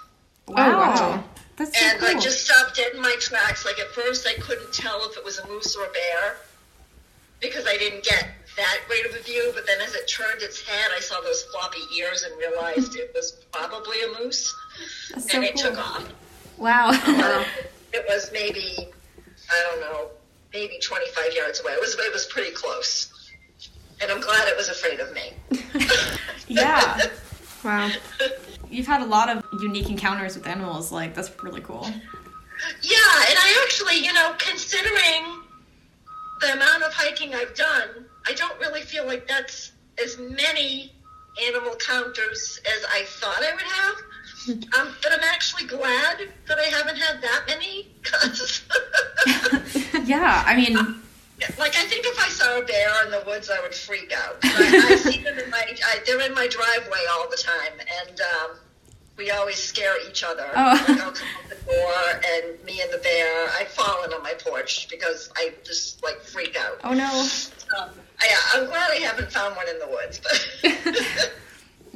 Wow. 0.47 0.55
wow. 0.77 1.23
That's 1.59 1.77
so 1.77 1.85
And 1.85 1.99
cool. 1.99 2.09
I 2.09 2.13
just 2.19 2.45
stopped 2.45 2.77
dead 2.77 2.93
in 2.95 3.01
my 3.01 3.15
tracks. 3.19 3.65
Like 3.65 3.79
at 3.79 3.89
first, 3.89 4.25
I 4.25 4.33
couldn't 4.39 4.73
tell 4.73 5.05
if 5.09 5.17
it 5.17 5.23
was 5.25 5.39
a 5.39 5.47
moose 5.47 5.75
or 5.75 5.83
a 5.85 5.91
bear 5.91 6.37
because 7.41 7.67
I 7.67 7.75
didn't 7.77 8.03
get 8.05 8.29
that 8.55 8.77
great 8.87 9.05
of 9.05 9.13
a 9.13 9.19
view. 9.21 9.51
But 9.53 9.67
then 9.67 9.81
as 9.81 9.93
it 9.93 10.07
turned 10.07 10.41
its 10.41 10.61
head, 10.65 10.89
I 10.95 11.01
saw 11.01 11.19
those 11.19 11.43
floppy 11.43 11.81
ears 11.97 12.23
and 12.23 12.35
realized 12.37 12.95
it 12.95 13.11
was 13.13 13.33
probably 13.51 13.97
a 14.03 14.23
moose. 14.23 14.55
That's 15.11 15.29
so 15.29 15.37
and 15.37 15.45
it 15.45 15.55
cool. 15.55 15.63
took 15.71 15.77
off. 15.77 16.09
Wow. 16.57 16.89
Um, 16.91 17.45
it 17.93 18.05
was 18.07 18.31
maybe, 18.31 18.87
I 19.51 19.69
don't 19.69 19.81
know, 19.81 20.07
maybe 20.53 20.79
25 20.81 21.33
yards 21.35 21.59
away. 21.59 21.73
It 21.73 21.81
was, 21.81 21.93
it 21.95 22.13
was 22.13 22.25
pretty 22.27 22.51
close. 22.51 23.13
And 24.01 24.09
I'm 24.09 24.21
glad 24.21 24.47
it 24.47 24.55
was 24.55 24.69
afraid 24.69 25.01
of 25.01 25.11
me. 25.13 25.33
yeah. 26.47 27.01
Wow. 27.61 27.89
You've 28.69 28.87
had 28.87 29.01
a 29.01 29.05
lot 29.05 29.29
of 29.29 29.43
unique 29.61 29.89
encounters 29.89 30.35
with 30.35 30.47
animals. 30.47 30.91
Like, 30.91 31.13
that's 31.13 31.31
really 31.43 31.61
cool. 31.61 31.85
Yeah, 32.81 33.25
and 33.29 33.37
I 33.37 33.61
actually, 33.63 34.03
you 34.03 34.13
know, 34.13 34.33
considering 34.37 35.43
the 36.41 36.53
amount 36.53 36.83
of 36.83 36.93
hiking 36.93 37.33
I've 37.33 37.55
done, 37.55 38.05
I 38.27 38.33
don't 38.33 38.59
really 38.59 38.81
feel 38.81 39.05
like 39.05 39.27
that's 39.27 39.71
as 40.03 40.17
many 40.17 40.93
animal 41.47 41.75
counters 41.75 42.59
as 42.77 42.85
I 42.93 43.03
thought 43.05 43.41
I 43.41 43.53
would 43.53 43.61
have. 43.61 43.95
Um, 44.49 44.95
but 45.03 45.11
I'm 45.11 45.23
actually 45.31 45.67
glad 45.67 46.21
that 46.47 46.57
I 46.57 46.63
haven't 46.63 46.95
had 46.95 47.21
that 47.21 47.43
many 47.45 47.87
because, 48.01 48.61
Yeah, 50.07 50.43
I 50.45 50.55
mean, 50.55 50.77
like, 51.57 51.75
I 51.75 51.85
think 51.85 52.05
if 52.05 52.19
I 52.19 52.29
saw 52.29 52.59
a 52.59 52.63
bear 52.63 53.05
in 53.05 53.11
the 53.11 53.23
woods, 53.25 53.49
I 53.49 53.59
would 53.61 53.73
freak 53.73 54.13
out. 54.13 54.37
I, 54.43 54.91
I 54.91 54.95
see 54.95 55.23
them 55.23 55.37
in 55.37 55.49
my, 55.49 55.63
I, 55.85 55.99
they're 56.05 56.21
in 56.21 56.33
my 56.33 56.47
driveway 56.47 56.99
all 57.11 57.29
the 57.29 57.37
time, 57.37 57.79
and 57.79 58.21
um, 58.21 58.57
we 59.19 59.29
always 59.31 59.57
scare 59.57 59.95
each 60.07 60.23
other. 60.23 60.49
Oh. 60.55 60.83
Like 60.87 61.01
I'll 61.01 61.11
come 61.11 61.27
out 61.37 61.49
the 61.49 61.65
door 61.65 62.21
and 62.33 62.63
me 62.63 62.81
and 62.81 62.91
the 62.91 62.97
bear, 62.99 63.49
I've 63.59 63.67
fallen 63.67 64.13
on 64.13 64.23
my 64.23 64.33
porch 64.33 64.87
because 64.89 65.29
I 65.35 65.53
just 65.63 66.01
like 66.01 66.21
freak 66.21 66.57
out. 66.57 66.79
Oh 66.83 66.93
no. 66.93 67.27
Um, 67.77 67.89
I, 68.19 68.27
I'm 68.55 68.65
glad 68.65 68.91
I 68.91 68.95
haven't 68.95 69.31
found 69.31 69.55
one 69.55 69.67
in 69.69 69.77
the 69.77 69.87
woods, 69.87 70.19
but 70.23 71.31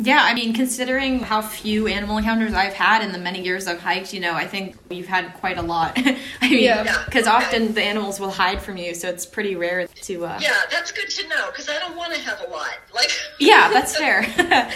Yeah, 0.03 0.19
I 0.21 0.33
mean, 0.33 0.53
considering 0.53 1.19
how 1.19 1.41
few 1.41 1.87
animal 1.87 2.17
encounters 2.17 2.53
I've 2.53 2.73
had 2.73 3.01
in 3.05 3.13
the 3.13 3.17
many 3.17 3.41
years 3.41 3.67
I've 3.67 3.79
hiked, 3.79 4.13
you 4.13 4.19
know, 4.19 4.33
I 4.33 4.45
think 4.45 4.75
you've 4.89 5.07
had 5.07 5.33
quite 5.35 5.57
a 5.57 5.61
lot. 5.61 5.93
I 6.41 6.49
mean, 6.49 6.61
Yeah. 6.63 6.83
because 7.05 7.25
Yeah, 7.25 7.37
okay. 7.37 7.45
often 7.45 7.73
the 7.73 7.83
animals 7.83 8.19
will 8.19 8.29
hide 8.31 8.61
from 8.61 8.75
you, 8.75 8.95
so 8.95 9.07
it's 9.07 9.25
pretty 9.25 9.55
rare 9.55 9.87
to. 9.87 10.25
Uh... 10.25 10.39
yeah, 10.41 10.59
that's 10.69 10.91
good 10.91 11.09
to 11.09 11.27
know 11.29 11.47
because 11.51 11.69
I 11.69 11.79
don't 11.79 11.95
want 11.95 12.13
to 12.15 12.19
have 12.19 12.41
a 12.41 12.49
lot. 12.51 12.73
Like, 12.93 13.11
Yeah, 13.39 13.69
that's 13.71 13.95
fair. 13.97 14.23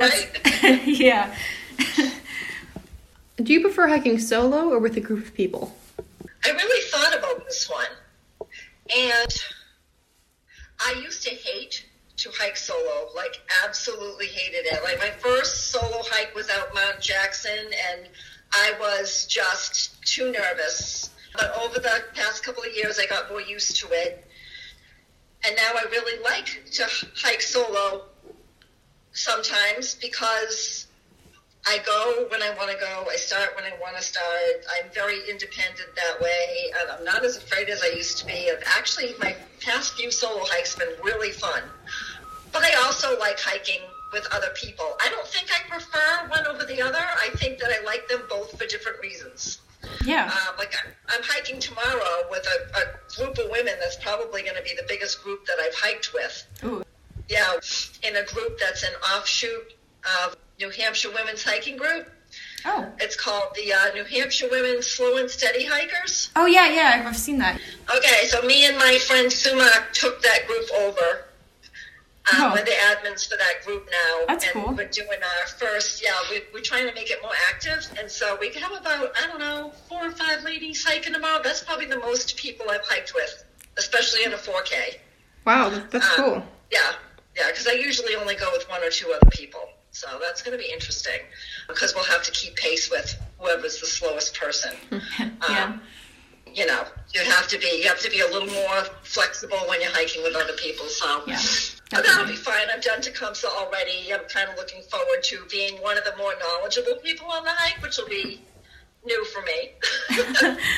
right? 0.00 0.80
yeah. 0.86 1.34
Do 3.42 3.52
you 3.52 3.60
prefer 3.62 3.88
hiking 3.88 4.20
solo 4.20 4.68
or 4.68 4.78
with 4.78 4.96
a 4.96 5.00
group 5.00 5.26
of 5.26 5.34
people? 5.34 5.76
I 6.44 6.50
really 6.50 6.88
thought 6.90 7.18
about 7.18 7.44
this 7.44 7.68
one, 7.68 8.48
and 8.96 9.34
I 10.78 11.00
used 11.02 11.24
to 11.24 11.30
hate 11.30 11.86
to 12.20 12.30
hike 12.38 12.56
solo, 12.56 13.08
like 13.16 13.40
absolutely 13.64 14.26
hated 14.26 14.66
it. 14.66 14.82
Like 14.84 14.98
my 14.98 15.10
first 15.10 15.70
solo 15.70 16.02
hike 16.04 16.34
was 16.34 16.50
out 16.50 16.74
Mount 16.74 17.00
Jackson, 17.00 17.70
and 17.90 18.08
I 18.52 18.74
was 18.78 19.26
just 19.26 20.02
too 20.04 20.30
nervous. 20.30 21.10
But 21.34 21.56
over 21.56 21.78
the 21.78 22.04
past 22.14 22.44
couple 22.44 22.62
of 22.62 22.74
years, 22.76 22.98
I 22.98 23.06
got 23.06 23.30
more 23.30 23.40
used 23.40 23.76
to 23.80 23.88
it, 23.90 24.26
and 25.46 25.56
now 25.56 25.72
I 25.74 25.84
really 25.90 26.22
like 26.22 26.62
to 26.72 26.86
hike 27.16 27.40
solo 27.40 28.04
sometimes 29.12 29.94
because 29.94 30.86
I 31.66 31.78
go 31.84 32.26
when 32.30 32.42
I 32.42 32.54
want 32.56 32.70
to 32.70 32.76
go. 32.76 33.06
I 33.10 33.16
start 33.16 33.54
when 33.54 33.64
I 33.64 33.72
want 33.80 33.96
to 33.96 34.02
start. 34.02 34.64
I'm 34.78 34.90
very 34.92 35.20
independent 35.28 35.88
that 35.94 36.20
way, 36.20 36.72
I'm 36.98 37.04
not 37.04 37.24
as 37.24 37.36
afraid 37.36 37.68
as 37.68 37.82
I 37.82 37.88
used 37.88 38.18
to 38.18 38.26
be. 38.26 38.48
And 38.48 38.58
actually, 38.66 39.14
my 39.20 39.36
past 39.60 39.94
few 39.94 40.10
solo 40.10 40.42
hikes 40.44 40.74
have 40.74 40.88
been 40.88 41.04
really 41.04 41.32
fun. 41.32 41.62
But 42.52 42.62
I 42.64 42.74
also 42.84 43.18
like 43.18 43.38
hiking 43.38 43.80
with 44.12 44.26
other 44.32 44.48
people. 44.54 44.96
I 45.00 45.08
don't 45.10 45.26
think 45.26 45.48
I 45.52 45.68
prefer 45.68 46.28
one 46.28 46.46
over 46.46 46.64
the 46.64 46.82
other. 46.82 46.98
I 46.98 47.28
think 47.36 47.58
that 47.58 47.70
I 47.70 47.84
like 47.84 48.08
them 48.08 48.22
both 48.28 48.58
for 48.58 48.66
different 48.66 49.00
reasons. 49.00 49.60
Yeah. 50.04 50.24
Um, 50.26 50.56
like 50.58 50.74
I- 50.74 51.14
I'm 51.14 51.22
hiking 51.22 51.60
tomorrow 51.60 52.26
with 52.30 52.46
a, 52.46 52.78
a 52.80 52.84
group 53.16 53.38
of 53.38 53.50
women 53.50 53.74
that's 53.80 53.96
probably 53.96 54.42
going 54.42 54.56
to 54.56 54.62
be 54.62 54.74
the 54.76 54.84
biggest 54.88 55.22
group 55.22 55.46
that 55.46 55.56
I've 55.62 55.74
hiked 55.74 56.12
with. 56.12 56.46
Ooh. 56.64 56.82
Yeah, 57.28 57.52
in 58.02 58.16
a 58.16 58.24
group 58.24 58.58
that's 58.58 58.82
an 58.82 58.92
offshoot 59.14 59.74
of 60.26 60.36
New 60.58 60.70
Hampshire 60.70 61.10
Women's 61.14 61.44
Hiking 61.44 61.76
Group. 61.76 62.08
Oh. 62.64 62.86
It's 62.98 63.16
called 63.16 63.54
the 63.54 63.72
uh, 63.72 63.94
New 63.94 64.04
Hampshire 64.04 64.48
Women 64.50 64.82
Slow 64.82 65.16
and 65.16 65.30
Steady 65.30 65.64
Hikers. 65.64 66.30
Oh 66.36 66.46
yeah, 66.46 66.68
yeah. 66.68 67.04
I've 67.06 67.16
seen 67.16 67.38
that. 67.38 67.60
Okay, 67.96 68.26
so 68.26 68.42
me 68.42 68.66
and 68.66 68.76
my 68.76 68.98
friend 68.98 69.28
Sumak 69.28 69.92
took 69.92 70.20
that 70.22 70.46
group 70.48 70.68
over. 70.76 71.24
Um, 72.32 72.36
Oh. 72.42 72.52
We're 72.54 72.64
the 72.64 72.70
admins 72.72 73.28
for 73.28 73.36
that 73.38 73.64
group 73.64 73.88
now. 73.90 74.26
That's 74.28 74.44
and 74.44 74.52
cool. 74.52 74.74
We're 74.74 74.86
doing 74.88 75.08
our 75.22 75.46
first, 75.48 76.02
yeah, 76.02 76.12
we, 76.30 76.42
we're 76.52 76.60
trying 76.62 76.86
to 76.86 76.94
make 76.94 77.10
it 77.10 77.18
more 77.22 77.32
active. 77.52 77.86
And 77.98 78.10
so 78.10 78.36
we 78.40 78.52
have 78.52 78.72
about, 78.72 79.12
I 79.20 79.26
don't 79.26 79.40
know, 79.40 79.72
four 79.88 80.06
or 80.06 80.10
five 80.12 80.44
ladies 80.44 80.84
hiking 80.84 81.12
tomorrow. 81.14 81.40
That's 81.42 81.62
probably 81.64 81.86
the 81.86 81.98
most 81.98 82.36
people 82.36 82.66
I've 82.70 82.84
hiked 82.84 83.14
with, 83.14 83.44
especially 83.78 84.24
in 84.24 84.32
a 84.32 84.36
4K. 84.36 84.98
Wow, 85.46 85.70
that's 85.90 86.06
Um, 86.18 86.24
cool. 86.24 86.44
Yeah, 86.70 86.92
yeah, 87.36 87.46
because 87.48 87.66
I 87.66 87.72
usually 87.72 88.14
only 88.14 88.36
go 88.36 88.48
with 88.52 88.68
one 88.68 88.82
or 88.84 88.90
two 88.90 89.10
other 89.12 89.30
people. 89.30 89.68
So 89.92 90.06
that's 90.22 90.40
going 90.42 90.56
to 90.56 90.62
be 90.62 90.70
interesting 90.70 91.20
because 91.66 91.94
we'll 91.96 92.04
have 92.04 92.22
to 92.24 92.30
keep 92.30 92.54
pace 92.56 92.90
with 92.90 93.20
whoever's 93.38 93.80
the 93.80 93.86
slowest 93.86 94.38
person. 94.38 94.76
yeah. 95.18 95.64
Um, 95.64 95.80
you 96.54 96.66
know, 96.66 96.84
you 97.14 97.22
have 97.22 97.48
to 97.48 97.58
be 97.58 97.80
you 97.82 97.88
have 97.88 98.00
to 98.00 98.10
be 98.10 98.20
a 98.20 98.26
little 98.26 98.48
more 98.48 98.84
flexible 99.02 99.58
when 99.68 99.80
you're 99.80 99.90
hiking 99.90 100.22
with 100.22 100.34
other 100.36 100.52
people. 100.54 100.86
So 100.86 101.22
Yeah, 101.26 101.40
but 101.90 102.04
that'll 102.04 102.26
be 102.26 102.36
fine. 102.36 102.66
I've 102.74 102.82
done 102.82 103.00
Tecumseh 103.00 103.46
already. 103.48 104.12
I'm 104.12 104.24
kind 104.28 104.48
of 104.48 104.56
looking 104.56 104.82
forward 104.82 105.22
to 105.24 105.44
being 105.50 105.74
one 105.82 105.98
of 105.98 106.04
the 106.04 106.16
more 106.16 106.34
knowledgeable 106.40 106.96
people 107.02 107.26
on 107.26 107.44
the 107.44 107.50
hike, 107.50 107.82
which 107.82 107.98
will 107.98 108.08
be 108.08 108.40
new 109.04 109.24
for 109.26 109.42
me. 109.42 110.56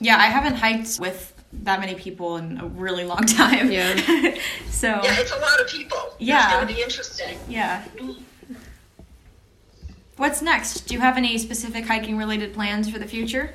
Yeah, 0.00 0.16
I 0.16 0.26
haven't 0.26 0.54
hiked 0.54 1.00
with 1.00 1.34
that 1.64 1.80
many 1.80 1.94
people 1.94 2.36
in 2.36 2.58
a 2.60 2.66
really 2.66 3.04
long 3.04 3.22
time. 3.26 3.70
Yeah. 3.70 3.94
so 4.70 4.88
yeah, 5.02 5.18
it's 5.18 5.32
a 5.32 5.38
lot 5.38 5.60
of 5.60 5.68
people. 5.68 6.14
Yeah. 6.18 6.44
it's 6.44 6.54
going 6.54 6.68
to 6.68 6.74
be 6.74 6.82
interesting. 6.82 7.38
yeah. 7.48 7.84
What's 10.16 10.42
next? 10.42 10.82
Do 10.82 10.94
you 10.94 11.00
have 11.00 11.16
any 11.16 11.38
specific 11.38 11.86
hiking 11.86 12.16
related 12.16 12.52
plans 12.52 12.90
for 12.90 12.98
the 12.98 13.06
future? 13.06 13.54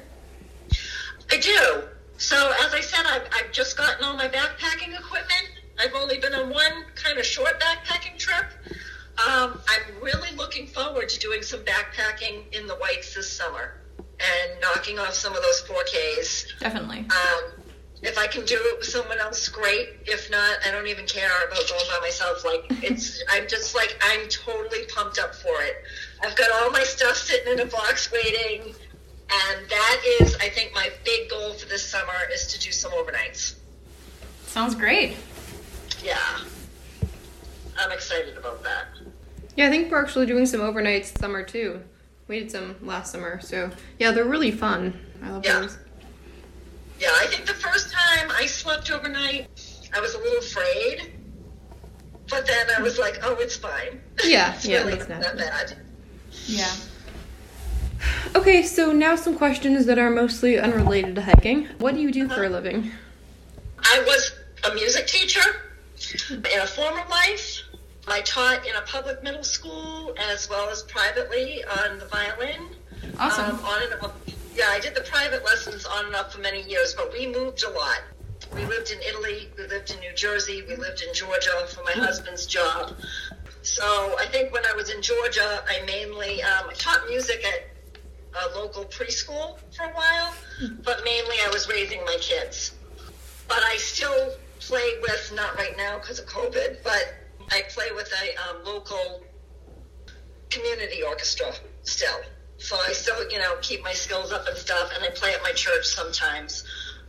I 1.32 1.38
do. 1.38 1.84
So, 2.18 2.54
as 2.66 2.74
I 2.74 2.80
said, 2.80 3.06
I've, 3.06 3.28
I've 3.34 3.43
just 3.54 3.78
gotten 3.78 4.04
all 4.04 4.16
my 4.16 4.28
backpacking 4.28 4.98
equipment. 5.00 5.50
I've 5.80 5.94
only 5.94 6.18
been 6.18 6.34
on 6.34 6.50
one 6.50 6.86
kind 6.96 7.18
of 7.18 7.26
short 7.26 7.62
backpacking 7.62 8.18
trip. 8.18 8.46
Um, 9.28 9.62
I'm 9.68 10.02
really 10.02 10.36
looking 10.36 10.68
forward 10.68 11.08
to 11.10 11.20
doing 11.20 11.44
some 11.44 11.62
backpacking 11.62 12.54
in 12.54 12.68
the 12.68 12.76
Whites 12.76 13.14
this 13.14 13.32
summer 13.32 13.80
and 14.00 14.62
knocking 14.62 15.00
off 15.00 15.14
some 15.14 15.36
of 15.36 15.42
those 15.42 15.62
4Ks. 15.64 16.60
Definitely. 16.60 17.00
Um, 17.00 17.64
if 18.02 18.18
I 18.18 18.28
can 18.28 18.44
do 18.44 18.56
it 18.56 18.80
with 18.80 18.88
someone 18.88 19.20
else, 19.20 19.48
great. 19.48 19.90
If 20.06 20.30
not, 20.30 20.58
I 20.68 20.72
don't 20.72 20.88
even 20.88 21.06
care 21.06 21.32
about 21.48 21.64
going 21.70 21.86
by 21.90 22.00
myself. 22.02 22.44
Like 22.44 22.66
it's, 22.84 23.24
I'm 23.30 23.48
just 23.48 23.76
like 23.76 23.98
I'm 24.02 24.28
totally 24.30 24.86
pumped 24.94 25.20
up 25.20 25.36
for 25.36 25.62
it. 25.62 25.76
I've 26.22 26.36
got 26.36 26.52
all 26.52 26.72
my 26.72 26.84
stuff 26.84 27.16
sitting 27.16 27.54
in 27.54 27.60
a 27.60 27.66
box 27.66 28.12
waiting, 28.12 28.76
and 29.34 29.70
that 29.70 30.02
is, 30.22 30.36
I 30.36 30.50
think, 30.50 30.74
my 30.74 30.90
big 31.04 31.30
goal 31.30 31.54
for 31.54 31.68
this 31.68 31.86
summer 31.88 32.14
is 32.34 32.48
to 32.48 32.60
do 32.60 32.72
some 32.72 32.92
overnights. 32.92 33.56
Sounds 34.46 34.76
great. 34.76 35.16
Yeah, 36.04 36.18
I'm 37.78 37.92
excited 37.92 38.38
about 38.38 38.64
that. 38.64 38.88
Yeah, 39.56 39.68
I 39.68 39.70
think 39.70 39.92
we're 39.92 40.02
actually 40.02 40.26
doing 40.26 40.46
some 40.46 40.60
overnights 40.62 41.14
this 41.14 41.20
summer 41.20 41.44
too. 41.44 41.82
We 42.28 42.40
did 42.40 42.52
some 42.52 42.76
last 42.82 43.12
summer, 43.12 43.40
so 43.42 43.70
yeah, 44.00 44.12
they're 44.12 44.26
really 44.26 44.52
fun. 44.52 45.00
I 45.24 45.30
love 45.30 45.46
Yeah. 45.46 45.62
those. 45.62 45.78
Yeah, 47.00 47.10
I 47.16 47.28
think 47.28 47.46
the 47.46 47.54
first 47.54 47.92
time 47.92 48.32
I 48.32 48.46
slept 48.46 48.90
overnight, 48.92 49.48
I 49.94 50.00
was 50.00 50.14
a 50.14 50.18
little 50.20 50.40
afraid, 50.40 51.14
but 52.30 52.46
then 52.46 52.68
I 52.78 52.82
was 52.82 52.98
like, 52.98 53.20
oh, 53.24 53.36
it's 53.40 53.56
fine. 53.58 54.00
Yeah, 54.24 54.54
it's 54.56 54.66
yeah, 54.66 54.80
really 54.80 54.96
that's 54.96 55.10
not 55.10 55.22
that 55.22 55.38
bad. 55.38 55.78
Yeah. 56.46 56.72
Okay, 58.36 58.64
so 58.64 58.92
now 58.92 59.16
some 59.16 59.38
questions 59.38 59.86
that 59.86 59.98
are 59.98 60.10
mostly 60.10 60.60
unrelated 60.60 61.16
to 61.16 61.22
hiking. 61.22 61.68
What 61.80 61.96
do 61.96 62.02
you 62.02 62.12
do 62.12 62.28
for 62.28 62.44
a 62.44 62.50
living? 62.50 62.92
I 63.80 64.04
was 64.06 64.34
a 64.70 64.74
music 64.74 65.08
teacher 65.08 65.42
in 66.30 66.60
a 66.60 66.68
former 66.68 67.04
life. 67.10 67.62
I 68.08 68.22
taught 68.22 68.68
in 68.68 68.76
a 68.76 68.82
public 68.82 69.24
middle 69.24 69.44
school 69.44 70.14
as 70.20 70.50
well 70.50 70.70
as 70.70 70.84
privately 70.84 71.64
on 71.64 72.00
the 72.00 72.06
violin. 72.06 72.70
Awesome. 73.20 73.56
Um, 73.56 73.66
on 73.66 73.84
and. 73.84 74.12
Yeah, 74.56 74.68
I 74.70 74.80
did 74.80 74.94
the 74.94 75.02
private 75.02 75.44
lessons 75.44 75.86
on 75.86 76.06
and 76.06 76.16
off 76.16 76.34
for 76.34 76.40
many 76.40 76.62
years, 76.70 76.94
but 76.94 77.12
we 77.12 77.26
moved 77.28 77.64
a 77.64 77.70
lot. 77.70 78.02
We 78.54 78.66
lived 78.66 78.92
in 78.92 79.00
Italy, 79.02 79.50
we 79.58 79.66
lived 79.68 79.92
in 79.92 80.00
New 80.00 80.14
Jersey, 80.14 80.64
we 80.68 80.76
lived 80.76 81.02
in 81.02 81.12
Georgia 81.14 81.66
for 81.74 81.84
my 81.84 81.92
husband's 81.92 82.46
job. 82.46 82.94
So 83.64 84.16
I 84.20 84.28
think 84.28 84.54
when 84.54 84.64
I 84.66 84.74
was 84.74 84.92
in 84.92 85.02
Georgia, 85.02 85.64
I 85.68 85.84
mainly 85.88 86.44
um, 86.44 86.70
I 86.70 86.74
taught 86.74 87.08
music 87.08 87.44
at 87.46 87.73
a 88.36 88.58
local 88.58 88.86
preschool 88.86 89.58
for 89.76 89.84
a 89.86 89.90
while, 89.94 90.34
but 90.84 91.02
mainly 91.04 91.36
I 91.46 91.50
was 91.52 91.68
raising 91.70 92.04
my 92.06 92.18
kids. 92.20 92.72
But 93.48 93.62
I 93.64 93.78
still 93.78 94.34
play 94.60 94.94
with, 95.02 95.32
not 95.36 95.56
right 95.58 95.76
now 95.78 96.00
because 96.00 96.20
of 96.20 96.26
COVID, 96.26 96.78
but 96.84 97.14
I 97.52 97.62
play 97.70 97.88
with 97.94 98.12
a 98.24 98.50
um, 98.50 98.64
local 98.66 99.24
community 100.50 101.04
orchestra 101.04 101.54
still. 101.84 102.20
So 102.58 102.78
I 102.78 102.94
still, 102.94 103.30
you 103.30 103.40
know, 103.40 103.56
keep 103.62 103.84
my 103.84 103.92
skills 103.94 104.32
up 104.32 104.48
and 104.48 104.58
stuff, 104.58 104.92
and 104.96 105.04
I 105.04 105.10
play 105.10 105.34
at 105.34 105.44
my 105.44 105.52
church 105.52 105.86
sometimes. 105.86 106.64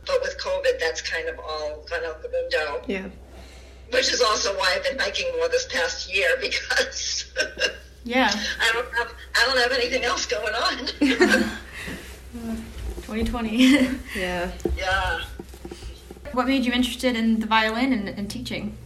But 0.05 0.21
with 0.21 0.37
COVID, 0.39 0.79
that's 0.79 1.01
kind 1.01 1.29
of 1.29 1.39
all 1.39 1.85
gone 1.89 2.03
out 2.05 2.21
the 2.21 2.29
window, 2.29 2.81
Yeah. 2.87 3.07
which 3.91 4.11
is 4.11 4.21
also 4.21 4.55
why 4.57 4.73
I've 4.75 4.83
been 4.83 4.99
hiking 4.99 5.31
more 5.37 5.47
this 5.47 5.65
past 5.71 6.13
year 6.13 6.29
because 6.41 7.25
Yeah. 8.05 8.31
I 8.61 8.71
don't 8.71 8.93
have 8.93 9.13
I 9.35 9.45
don't 9.45 9.57
have 9.57 9.71
anything 9.71 10.03
else 10.03 10.25
going 10.25 10.53
on. 10.53 10.87
2020. 13.05 13.57
Yeah. 14.15 14.51
yeah. 14.77 15.21
what 16.31 16.47
made 16.47 16.65
you 16.65 16.71
interested 16.71 17.15
in 17.15 17.39
the 17.39 17.47
violin 17.47 17.91
and, 17.93 18.07
and 18.09 18.29
teaching? 18.29 18.77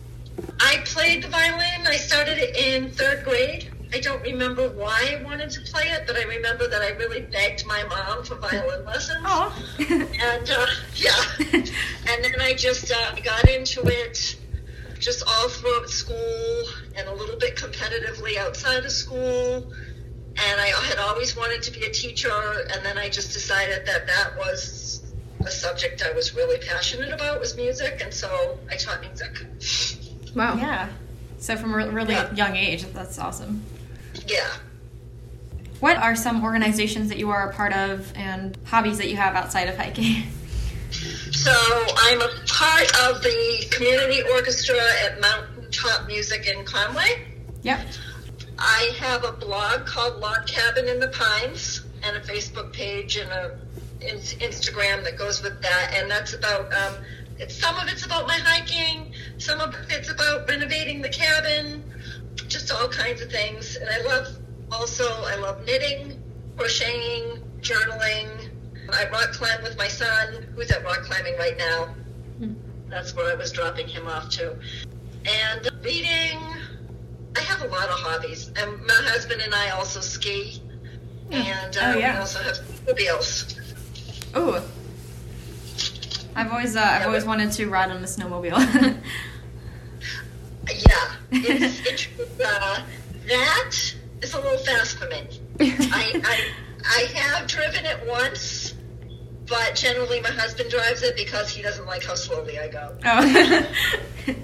I 0.60 0.82
played 0.86 1.24
the 1.24 1.28
violin. 1.28 1.86
I 1.86 1.96
started 1.98 2.38
it 2.38 2.56
in 2.56 2.92
third 2.92 3.24
grade. 3.26 3.70
I 3.92 4.00
don't 4.00 4.22
remember 4.22 4.70
why 4.70 5.18
I 5.18 5.24
wanted 5.24 5.50
to 5.52 5.62
play 5.62 5.84
it, 5.84 6.04
but 6.06 6.16
I 6.16 6.24
remember 6.24 6.68
that 6.68 6.82
I 6.82 6.90
really 6.92 7.22
begged 7.22 7.66
my 7.66 7.84
mom 7.86 8.24
for 8.24 8.36
violin 8.36 8.86
lessons. 8.86 9.20
Oh. 9.26 9.54
And 9.80 10.50
uh, 10.52 10.68
yeah, 10.96 11.24
and 11.42 12.24
then 12.24 12.40
I 12.40 12.54
just 12.56 12.92
uh, 12.92 13.16
got 13.24 13.50
into 13.50 13.82
it 13.86 14.36
just 15.00 15.24
all 15.26 15.50
throughout 15.50 15.90
school 15.90 16.64
and 17.00 17.08
a 17.08 17.14
little 17.14 17.38
bit 17.38 17.56
competitively 17.56 18.38
outside 18.38 18.84
of 18.86 18.92
school. 18.92 19.72
and 20.42 20.62
I 20.62 20.68
had 20.88 21.00
always 21.00 21.36
wanted 21.36 21.64
to 21.64 21.72
be 21.72 21.86
a 21.86 21.90
teacher, 21.92 22.32
and 22.74 22.86
then 22.86 22.98
I 22.98 23.10
just 23.10 23.34
decided 23.34 23.86
that 23.88 24.08
that 24.08 24.38
was 24.38 25.02
a 25.46 25.52
subject 25.52 26.02
I 26.04 26.12
was 26.14 26.34
really 26.36 26.58
passionate 26.66 27.12
about 27.12 27.40
was 27.42 27.56
music, 27.58 28.00
and 28.02 28.14
so 28.14 28.58
I 28.72 28.76
taught 28.76 29.02
music. 29.02 29.46
Wow. 30.36 30.56
Yeah. 30.56 30.88
So 31.40 31.58
from 31.58 31.74
a 31.74 31.90
really 31.90 32.14
Yeah. 32.14 32.34
young 32.36 32.56
age, 32.56 32.86
that's 32.94 33.18
awesome. 33.20 33.64
Yeah. 34.28 34.48
What 35.82 35.98
are 35.98 36.16
some 36.16 36.44
organizations 36.44 37.10
that 37.10 37.18
you 37.18 37.30
are 37.32 37.50
a 37.50 37.54
part 37.54 37.74
of 37.74 38.12
and 38.16 38.58
hobbies 38.66 38.98
that 39.00 39.10
you 39.10 39.16
have 39.18 39.36
outside 39.36 39.68
of 39.68 39.78
hiking? 39.78 40.24
So 41.32 41.52
I'm 41.98 42.20
a 42.20 42.30
part 42.48 42.90
of 43.06 43.22
the 43.22 43.68
community 43.70 44.24
orchestra 44.34 44.76
at 45.06 45.22
Mountain 45.22 45.49
Top 45.80 46.08
Music 46.08 46.46
in 46.48 46.66
Conway. 46.66 47.26
Yep. 47.62 47.80
I 48.58 48.92
have 49.00 49.24
a 49.24 49.32
blog 49.32 49.86
called 49.86 50.20
Log 50.20 50.46
Cabin 50.46 50.90
in 50.90 51.00
the 51.00 51.08
Pines 51.08 51.86
and 52.04 52.18
a 52.18 52.20
Facebook 52.20 52.74
page 52.74 53.16
and 53.16 53.30
a 53.32 53.58
in- 54.02 54.18
Instagram 54.18 55.04
that 55.06 55.18
goes 55.18 55.42
with 55.42 55.62
that, 55.62 55.94
and 55.96 56.12
that's 56.12 56.34
about 56.34 56.74
um, 56.74 56.96
it's 57.38 57.56
some 57.56 57.78
of 57.78 57.88
it's 57.88 58.06
about 58.06 58.28
my 58.28 58.34
hiking, 58.34 59.14
some 59.38 59.62
of 59.62 59.74
it's 59.90 60.10
about 60.10 60.50
renovating 60.50 61.02
the 61.02 61.10
cabin, 61.10 61.84
just 62.48 62.72
all 62.74 62.90
kinds 62.90 63.22
of 63.22 63.32
things. 63.32 63.78
And 63.78 63.90
I 63.90 64.02
love 64.02 64.28
also 64.74 65.06
I 65.24 65.36
love 65.36 65.66
knitting, 65.66 66.22
crocheting, 66.58 67.42
journaling. 67.62 68.50
I 68.92 69.08
rock 69.12 69.32
climb 69.32 69.64
with 69.64 69.78
my 69.78 69.88
son, 69.88 70.48
who's 70.56 70.72
at 70.72 70.84
rock 70.84 71.04
climbing 71.04 71.38
right 71.38 71.58
now. 71.58 71.96
That's 72.90 73.16
where 73.16 73.32
I 73.32 73.36
was 73.36 73.52
dropping 73.52 73.88
him 73.88 74.08
off 74.08 74.30
to. 74.32 74.58
And 75.26 75.70
reading, 75.84 76.40
I 77.36 77.40
have 77.42 77.62
a 77.62 77.68
lot 77.68 77.90
of 77.90 77.96
hobbies. 78.00 78.48
And 78.56 78.72
my 78.86 78.94
husband 78.94 79.42
and 79.42 79.54
I 79.54 79.70
also 79.72 80.00
ski. 80.02 80.62
And 81.32 81.78
uh, 81.78 81.82
Oh, 81.84 81.98
yeah. 81.98 82.14
we 82.16 82.20
also 82.20 82.40
have 82.40 82.56
snowmobiles. 82.58 83.56
Ooh. 84.38 84.62
I've 86.36 86.52
always 86.52 86.76
uh, 86.76 86.80
I've 86.82 87.02
Yeah, 87.02 87.06
always 87.08 87.24
but- 87.24 87.30
wanted 87.30 87.52
to 87.54 87.70
ride 87.70 87.92
on 87.92 87.98
a 87.98 88.08
snowmobile. 88.08 88.98
Yeah, 90.88 91.16
it's, 91.32 91.80
it's 91.88 92.08
uh, 92.40 92.82
that 93.28 93.72
is 94.22 94.34
a 94.36 94.38
little 94.40 94.58
fast 94.60 94.98
for 95.00 95.08
me. 95.08 95.28
I, 95.60 96.22
I 96.24 96.52
I 96.86 97.02
have 97.16 97.48
driven 97.48 97.86
it 97.86 98.06
once, 98.08 98.76
but 99.48 99.74
generally 99.74 100.22
my 100.22 100.30
husband 100.30 100.70
drives 100.70 101.02
it 101.02 101.16
because 101.18 101.50
he 101.50 101.64
doesn't 101.64 101.88
like 101.88 102.04
how 102.04 102.14
slowly 102.14 102.60
I 102.60 102.68
go. 102.68 102.96
oh. 103.04 103.68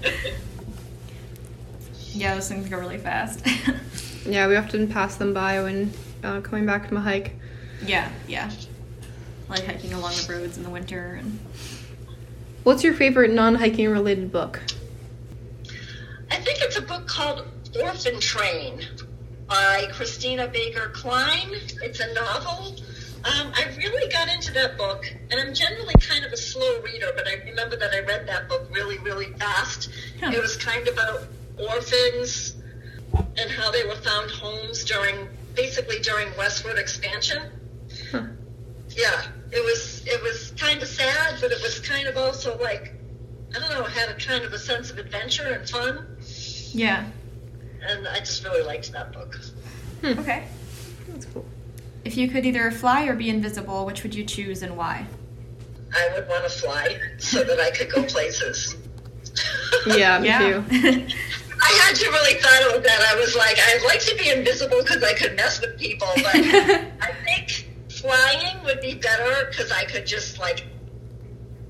yeah, 2.16 2.34
those 2.34 2.48
things 2.48 2.68
go 2.68 2.78
really 2.78 2.98
fast. 2.98 3.46
Yeah, 4.28 4.48
we 4.48 4.56
often 4.56 4.88
pass 4.88 5.14
them 5.14 5.32
by 5.32 5.62
when 5.62 5.92
uh, 6.24 6.40
coming 6.40 6.66
back 6.66 6.88
from 6.88 6.96
a 6.96 7.00
hike. 7.00 7.36
yeah, 7.84 8.10
yeah. 8.26 8.50
Like 9.48 9.64
hiking 9.64 9.92
along 9.92 10.14
the 10.14 10.26
roads 10.32 10.56
in 10.56 10.64
the 10.64 10.70
winter 10.70 11.14
and 11.20 11.38
What's 12.64 12.82
your 12.82 12.94
favorite 12.94 13.30
non-hiking 13.30 13.88
related 13.88 14.32
book? 14.32 14.60
I 16.32 16.36
think 16.38 16.58
it's 16.60 16.76
a 16.76 16.82
book 16.82 17.06
called 17.06 17.46
Orphan 17.80 18.18
Train 18.18 18.80
by 19.46 19.86
Christina 19.92 20.48
Baker 20.48 20.88
Kline. 20.88 21.50
It's 21.80 22.00
a 22.00 22.12
novel. 22.12 22.74
Um, 23.24 23.52
I 23.54 23.72
really 23.76 24.10
got 24.10 24.28
into 24.28 24.52
that 24.54 24.76
book, 24.76 25.04
and 25.30 25.38
I'm 25.38 25.54
generally 25.54 25.94
kind 26.00 26.24
of 26.24 26.32
a 26.32 26.36
slow 26.36 26.80
reader, 26.80 27.12
but 27.14 27.28
I 27.28 27.34
remember 27.48 27.76
that 27.76 27.92
I 27.92 28.00
read 28.00 28.26
that 28.26 28.48
book 28.48 28.66
really, 28.72 28.98
really 28.98 29.32
fast. 29.34 29.88
Huh. 30.20 30.32
It 30.34 30.40
was 30.40 30.56
kind 30.56 30.88
of 30.88 30.94
about 30.94 31.22
orphans 31.58 32.56
and 33.38 33.50
how 33.50 33.70
they 33.70 33.84
were 33.84 33.96
found 33.96 34.30
homes 34.30 34.84
during, 34.84 35.28
basically 35.54 35.98
during 36.00 36.28
westward 36.36 36.78
expansion. 36.78 37.42
Huh. 38.10 38.24
Yeah, 38.90 39.22
it 39.52 39.64
was 39.64 40.02
it 40.06 40.22
was 40.22 40.52
kind 40.56 40.82
of 40.82 40.88
sad, 40.88 41.36
but 41.40 41.52
it 41.52 41.60
was 41.62 41.80
kind 41.80 42.08
of 42.08 42.16
also 42.16 42.58
like 42.58 42.94
I 43.54 43.58
don't 43.58 43.70
know, 43.70 43.84
had 43.84 44.08
a 44.08 44.14
kind 44.14 44.44
of 44.44 44.52
a 44.52 44.58
sense 44.58 44.90
of 44.90 44.98
adventure 44.98 45.46
and 45.48 45.68
fun 45.68 46.16
yeah. 46.76 47.06
and 47.82 48.06
I 48.06 48.18
just 48.18 48.44
really 48.44 48.62
liked 48.62 48.92
that 48.92 49.12
book. 49.12 49.38
Hmm. 50.02 50.18
Okay. 50.18 50.44
That's 51.08 51.26
cool. 51.26 51.44
If 52.04 52.16
you 52.16 52.28
could 52.28 52.44
either 52.44 52.70
fly 52.70 53.06
or 53.06 53.14
be 53.14 53.30
invisible, 53.30 53.86
which 53.86 54.02
would 54.02 54.14
you 54.14 54.24
choose 54.24 54.62
and 54.62 54.76
why? 54.76 55.06
I 55.94 56.10
would 56.14 56.28
want 56.28 56.44
to 56.44 56.50
fly 56.50 57.00
so 57.18 57.42
that 57.42 57.58
I 57.58 57.70
could 57.70 57.90
go 57.90 58.02
places. 58.04 58.76
Yeah, 59.86 60.18
me 60.18 60.26
yeah. 60.28 60.62
too. 60.62 61.06
I 61.80 61.86
had 61.88 61.96
to 61.96 62.10
really 62.10 62.34
thought 62.40 62.70
about 62.70 62.82
that. 62.84 63.00
I 63.12 63.18
was 63.18 63.34
like, 63.36 63.58
I'd 63.58 63.82
like 63.84 64.00
to 64.00 64.16
be 64.16 64.30
invisible 64.30 64.78
because 64.82 65.02
I 65.02 65.12
could 65.14 65.36
mess 65.36 65.60
with 65.60 65.78
people, 65.78 66.08
but 66.16 66.26
I 66.34 67.12
think 67.24 67.68
flying 67.90 68.62
would 68.64 68.80
be 68.80 68.94
better 68.94 69.46
because 69.50 69.70
I 69.72 69.84
could 69.84 70.06
just 70.06 70.38
like, 70.38 70.66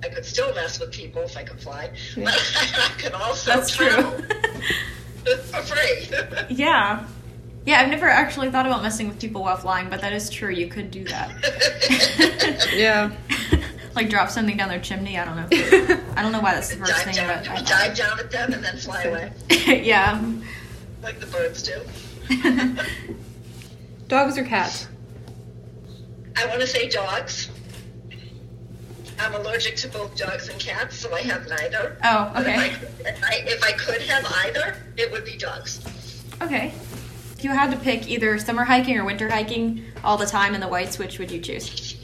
I 0.04 0.08
could 0.08 0.24
still 0.24 0.54
mess 0.54 0.78
with 0.80 0.92
people 0.92 1.22
if 1.22 1.36
I 1.36 1.42
could 1.44 1.60
fly, 1.60 1.90
Yeah. 2.16 2.24
but 2.24 2.34
I 2.78 3.00
could 3.00 3.12
also 3.12 3.50
That's 3.54 3.74
true. 3.76 3.88
travel 3.88 4.12
for 5.50 5.62
free. 5.62 6.08
yeah. 6.54 7.06
Yeah, 7.64 7.80
I've 7.80 7.88
never 7.88 8.08
actually 8.08 8.48
thought 8.52 8.64
about 8.66 8.82
messing 8.84 9.08
with 9.08 9.18
people 9.20 9.42
while 9.42 9.56
flying, 9.56 9.88
but 9.90 10.00
that 10.02 10.12
is 10.12 10.30
true. 10.30 10.50
You 10.50 10.68
could 10.68 10.88
do 10.92 11.02
that. 11.06 11.30
Yeah. 12.72 13.10
Like 13.96 14.10
drop 14.10 14.30
something 14.30 14.56
down 14.56 14.68
their 14.68 14.80
chimney. 14.80 15.18
I 15.18 15.24
don't 15.24 15.36
know. 15.36 15.48
I 16.16 16.22
don't 16.22 16.32
know 16.32 16.40
why 16.40 16.54
that's 16.54 16.68
the 16.68 16.76
first 16.76 16.92
dive, 16.92 17.04
thing, 17.04 17.14
down, 17.14 17.44
but 17.44 17.48
I 17.48 17.62
dive 17.62 17.96
down 17.96 18.20
at 18.20 18.30
them 18.30 18.52
and 18.52 18.62
then 18.62 18.76
fly 18.76 19.02
away 19.04 19.32
yeah. 19.82 20.22
like 21.02 21.18
the 21.18 21.26
birds 21.26 21.62
do. 21.62 21.80
Dogs 24.08 24.38
or 24.38 24.44
cats? 24.44 24.88
I 26.36 26.46
want 26.46 26.60
to 26.60 26.66
say 26.66 26.88
dogs. 26.88 27.50
I'm 29.18 29.34
allergic 29.34 29.76
to 29.76 29.88
both 29.88 30.14
dogs 30.16 30.48
and 30.48 30.60
cats, 30.60 30.96
so 30.96 31.12
I 31.12 31.22
have 31.22 31.48
neither. 31.48 31.96
Oh, 32.04 32.30
But 32.34 32.46
if 32.46 32.58
I, 32.58 32.66
okay. 32.66 33.10
if 33.10 33.24
I, 33.24 33.34
if 33.46 33.64
I 33.64 33.72
could 33.72 34.02
have 34.02 34.26
either, 34.44 34.76
it 34.96 35.10
would 35.10 35.24
be 35.24 35.36
dogs. 35.36 35.80
Okay. 36.42 36.72
If 37.32 37.42
you 37.42 37.50
had 37.50 37.70
to 37.70 37.78
pick 37.78 38.08
either 38.08 38.38
summer 38.38 38.64
hiking 38.64 38.98
or 38.98 39.04
winter 39.04 39.30
hiking 39.30 39.84
all 40.04 40.18
the 40.18 40.26
time 40.26 40.54
in 40.54 40.60
the 40.60 40.68
Whites, 40.68 40.98
which 40.98 41.18
would 41.18 41.30
you 41.30 41.40
choose? 41.40 41.95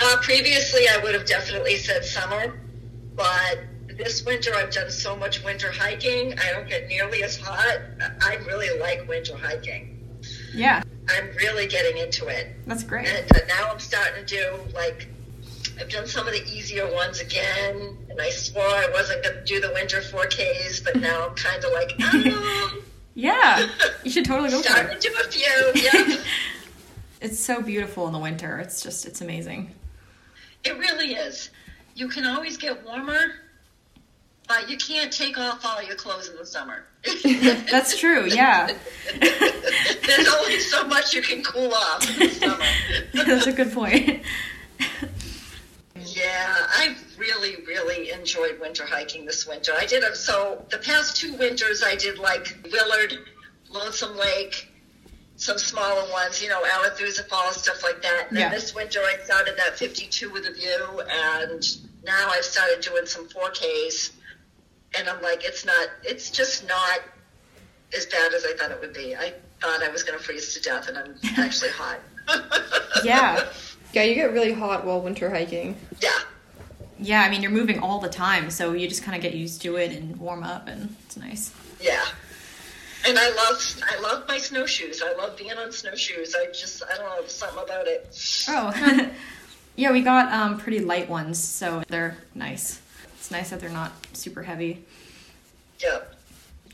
Uh, 0.00 0.16
previously, 0.22 0.88
I 0.88 0.98
would 1.02 1.14
have 1.14 1.26
definitely 1.26 1.76
said 1.76 2.04
summer, 2.04 2.58
but 3.16 3.58
this 3.96 4.24
winter 4.24 4.54
I've 4.54 4.70
done 4.72 4.90
so 4.90 5.16
much 5.16 5.42
winter 5.44 5.72
hiking. 5.72 6.38
I 6.38 6.52
don't 6.52 6.68
get 6.68 6.86
nearly 6.86 7.22
as 7.24 7.36
hot. 7.36 7.78
I 8.22 8.36
really 8.46 8.78
like 8.78 9.08
winter 9.08 9.36
hiking. 9.36 9.94
Yeah, 10.54 10.82
I'm 11.08 11.28
really 11.36 11.66
getting 11.66 11.98
into 11.98 12.26
it. 12.28 12.48
that's 12.66 12.84
great. 12.84 13.08
And 13.08 13.30
uh, 13.32 13.38
now 13.48 13.70
I'm 13.72 13.78
starting 13.80 14.24
to 14.24 14.36
do 14.36 14.72
like 14.74 15.08
I've 15.80 15.88
done 15.88 16.06
some 16.06 16.26
of 16.26 16.32
the 16.32 16.44
easier 16.44 16.92
ones 16.92 17.20
again, 17.20 17.96
and 18.08 18.20
I 18.20 18.30
swore 18.30 18.62
I 18.64 18.88
wasn't 18.92 19.22
going 19.24 19.36
to 19.36 19.44
do 19.44 19.60
the 19.60 19.72
winter 19.72 19.98
4Ks, 20.00 20.84
but 20.84 20.96
now 20.96 21.28
I'm 21.28 21.34
kind 21.34 21.64
of 21.64 21.72
like, 21.72 21.92
oh, 22.00 22.82
Yeah, 23.14 23.68
you 24.04 24.10
should 24.12 24.24
totally 24.24 24.50
go 24.50 24.58
for 24.58 24.68
starting 24.68 24.92
it. 24.96 25.00
to 25.00 25.08
do 25.08 25.14
a 25.20 25.30
few. 25.30 25.82
Yeah, 25.82 26.16
It's 27.20 27.40
so 27.40 27.60
beautiful 27.62 28.06
in 28.06 28.12
the 28.12 28.18
winter. 28.20 28.58
It's 28.60 28.80
just, 28.80 29.04
it's 29.06 29.20
amazing. 29.20 29.72
It 30.64 30.78
really 30.78 31.14
is. 31.14 31.50
You 31.94 32.08
can 32.08 32.24
always 32.24 32.56
get 32.56 32.84
warmer, 32.84 33.32
but 34.46 34.70
you 34.70 34.76
can't 34.76 35.12
take 35.12 35.38
off 35.38 35.64
all 35.64 35.82
your 35.82 35.96
clothes 35.96 36.28
in 36.28 36.36
the 36.36 36.46
summer. 36.46 36.84
That's 37.70 37.98
true. 37.98 38.26
Yeah, 38.26 38.72
There's 39.20 40.28
only 40.28 40.58
so 40.60 40.86
much 40.86 41.14
you 41.14 41.22
can 41.22 41.42
cool 41.42 41.72
off 41.72 42.08
in 42.10 42.28
the 42.28 42.34
summer. 42.34 42.64
that's 43.26 43.46
a 43.46 43.52
good 43.52 43.72
point. 43.72 44.22
Yeah, 45.94 46.54
I 46.70 46.96
really, 47.18 47.56
really 47.66 48.10
enjoyed 48.10 48.58
winter 48.60 48.86
hiking 48.86 49.26
this 49.26 49.46
winter. 49.46 49.72
I 49.78 49.86
did, 49.86 50.02
so 50.16 50.64
the 50.70 50.78
past 50.78 51.16
two 51.16 51.34
winters 51.34 51.82
I 51.82 51.94
did 51.96 52.18
like 52.18 52.56
Willard, 52.72 53.18
Lonesome 53.70 54.16
Lake, 54.16 54.68
some 55.48 55.58
smaller 55.58 56.10
ones, 56.12 56.42
you 56.42 56.48
know, 56.50 56.62
Arethusa 56.62 57.26
Falls, 57.28 57.56
stuff 57.62 57.82
like 57.82 58.02
that. 58.02 58.26
And 58.28 58.36
then 58.36 58.50
Yeah. 58.50 58.54
this 58.58 58.74
winter 58.74 59.00
I 59.00 59.16
started 59.24 59.56
that 59.56 59.78
52 59.78 60.30
with 60.30 60.46
a 60.46 60.52
view, 60.52 61.00
and 61.10 61.62
now 62.04 62.28
I've 62.30 62.44
started 62.44 62.80
doing 62.82 63.06
some 63.06 63.26
4Ks. 63.28 64.10
And 64.98 65.08
I'm 65.08 65.20
like, 65.22 65.44
it's 65.44 65.64
not, 65.64 65.88
it's 66.04 66.30
just 66.30 66.66
not 66.68 67.00
as 67.96 68.04
bad 68.06 68.34
as 68.34 68.44
I 68.44 68.52
thought 68.58 68.70
it 68.70 68.80
would 68.80 68.92
be. 68.94 69.16
I 69.16 69.32
thought 69.60 69.82
I 69.82 69.88
was 69.88 70.02
going 70.02 70.18
to 70.18 70.24
freeze 70.24 70.52
to 70.54 70.60
death, 70.62 70.88
and 70.88 70.98
I'm 70.98 71.14
actually 71.38 71.70
hot. 71.70 71.98
Yeah, 73.04 73.46
Yeah, 73.94 74.02
you 74.02 74.14
get 74.14 74.32
really 74.32 74.52
hot 74.52 74.84
while 74.84 75.00
winter 75.00 75.30
hiking. 75.30 75.76
Yeah. 76.00 76.10
yeah. 76.98 77.22
I 77.22 77.30
mean, 77.30 77.40
you're 77.42 77.50
moving 77.50 77.78
all 77.78 78.00
the 78.00 78.08
time, 78.08 78.50
so 78.50 78.72
you 78.74 78.86
just 78.88 79.02
kind 79.02 79.16
of 79.16 79.22
get 79.22 79.32
used 79.34 79.62
to 79.62 79.76
it 79.76 79.92
and 79.92 80.16
warm 80.18 80.42
up, 80.42 80.68
and 80.68 80.94
it's 81.06 81.16
nice. 81.16 81.52
Yeah. 81.80 82.04
And 83.06 83.18
I 83.18 83.28
love 83.30 83.82
I 83.88 84.00
love 84.00 84.28
my 84.28 84.38
snowshoes. 84.38 85.02
I 85.02 85.14
love 85.14 85.36
being 85.36 85.52
on 85.52 85.72
snowshoes. 85.72 86.34
I 86.34 86.46
just 86.46 86.82
I 86.82 86.96
don't 86.96 87.06
know, 87.06 87.20
there's 87.20 87.32
something 87.32 87.62
about 87.62 87.86
it. 87.86 88.44
Oh, 88.48 89.10
yeah. 89.76 89.92
We 89.92 90.02
got 90.02 90.32
um, 90.32 90.58
pretty 90.58 90.80
light 90.80 91.08
ones, 91.08 91.38
so 91.38 91.82
they're 91.88 92.16
nice. 92.34 92.80
It's 93.14 93.30
nice 93.30 93.50
that 93.50 93.60
they're 93.60 93.70
not 93.70 93.92
super 94.12 94.42
heavy. 94.42 94.84
Yeah. 95.80 96.00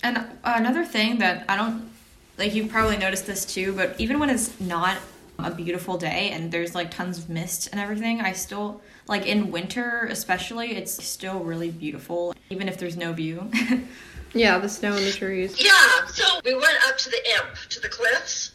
And 0.02 0.26
another 0.44 0.84
thing 0.84 1.18
that 1.18 1.44
I 1.48 1.56
don't 1.56 1.90
like 2.38 2.54
you've 2.54 2.70
probably 2.70 2.96
noticed 2.96 3.26
this 3.26 3.44
too, 3.44 3.72
but 3.72 3.94
even 3.98 4.18
when 4.18 4.30
it's 4.30 4.58
not 4.60 4.98
a 5.38 5.50
beautiful 5.50 5.98
day 5.98 6.30
and 6.30 6.50
there's 6.50 6.74
like 6.74 6.90
tons 6.90 7.18
of 7.18 7.28
mist 7.28 7.68
and 7.70 7.80
everything, 7.80 8.20
I 8.20 8.32
still 8.32 8.80
like 9.06 9.26
in 9.26 9.50
winter 9.50 10.08
especially, 10.10 10.76
it's 10.76 11.02
still 11.04 11.40
really 11.40 11.70
beautiful 11.70 12.34
even 12.50 12.68
if 12.68 12.78
there's 12.78 12.96
no 12.96 13.12
view. 13.12 13.50
Yeah, 14.34 14.58
the 14.58 14.68
snow 14.68 14.94
and 14.94 15.06
the 15.06 15.12
trees. 15.12 15.62
Yeah, 15.62 16.06
so 16.08 16.24
we 16.44 16.54
went 16.54 16.76
up 16.88 16.98
to 16.98 17.10
the 17.10 17.22
imp, 17.36 17.56
to 17.70 17.80
the 17.80 17.88
cliffs, 17.88 18.52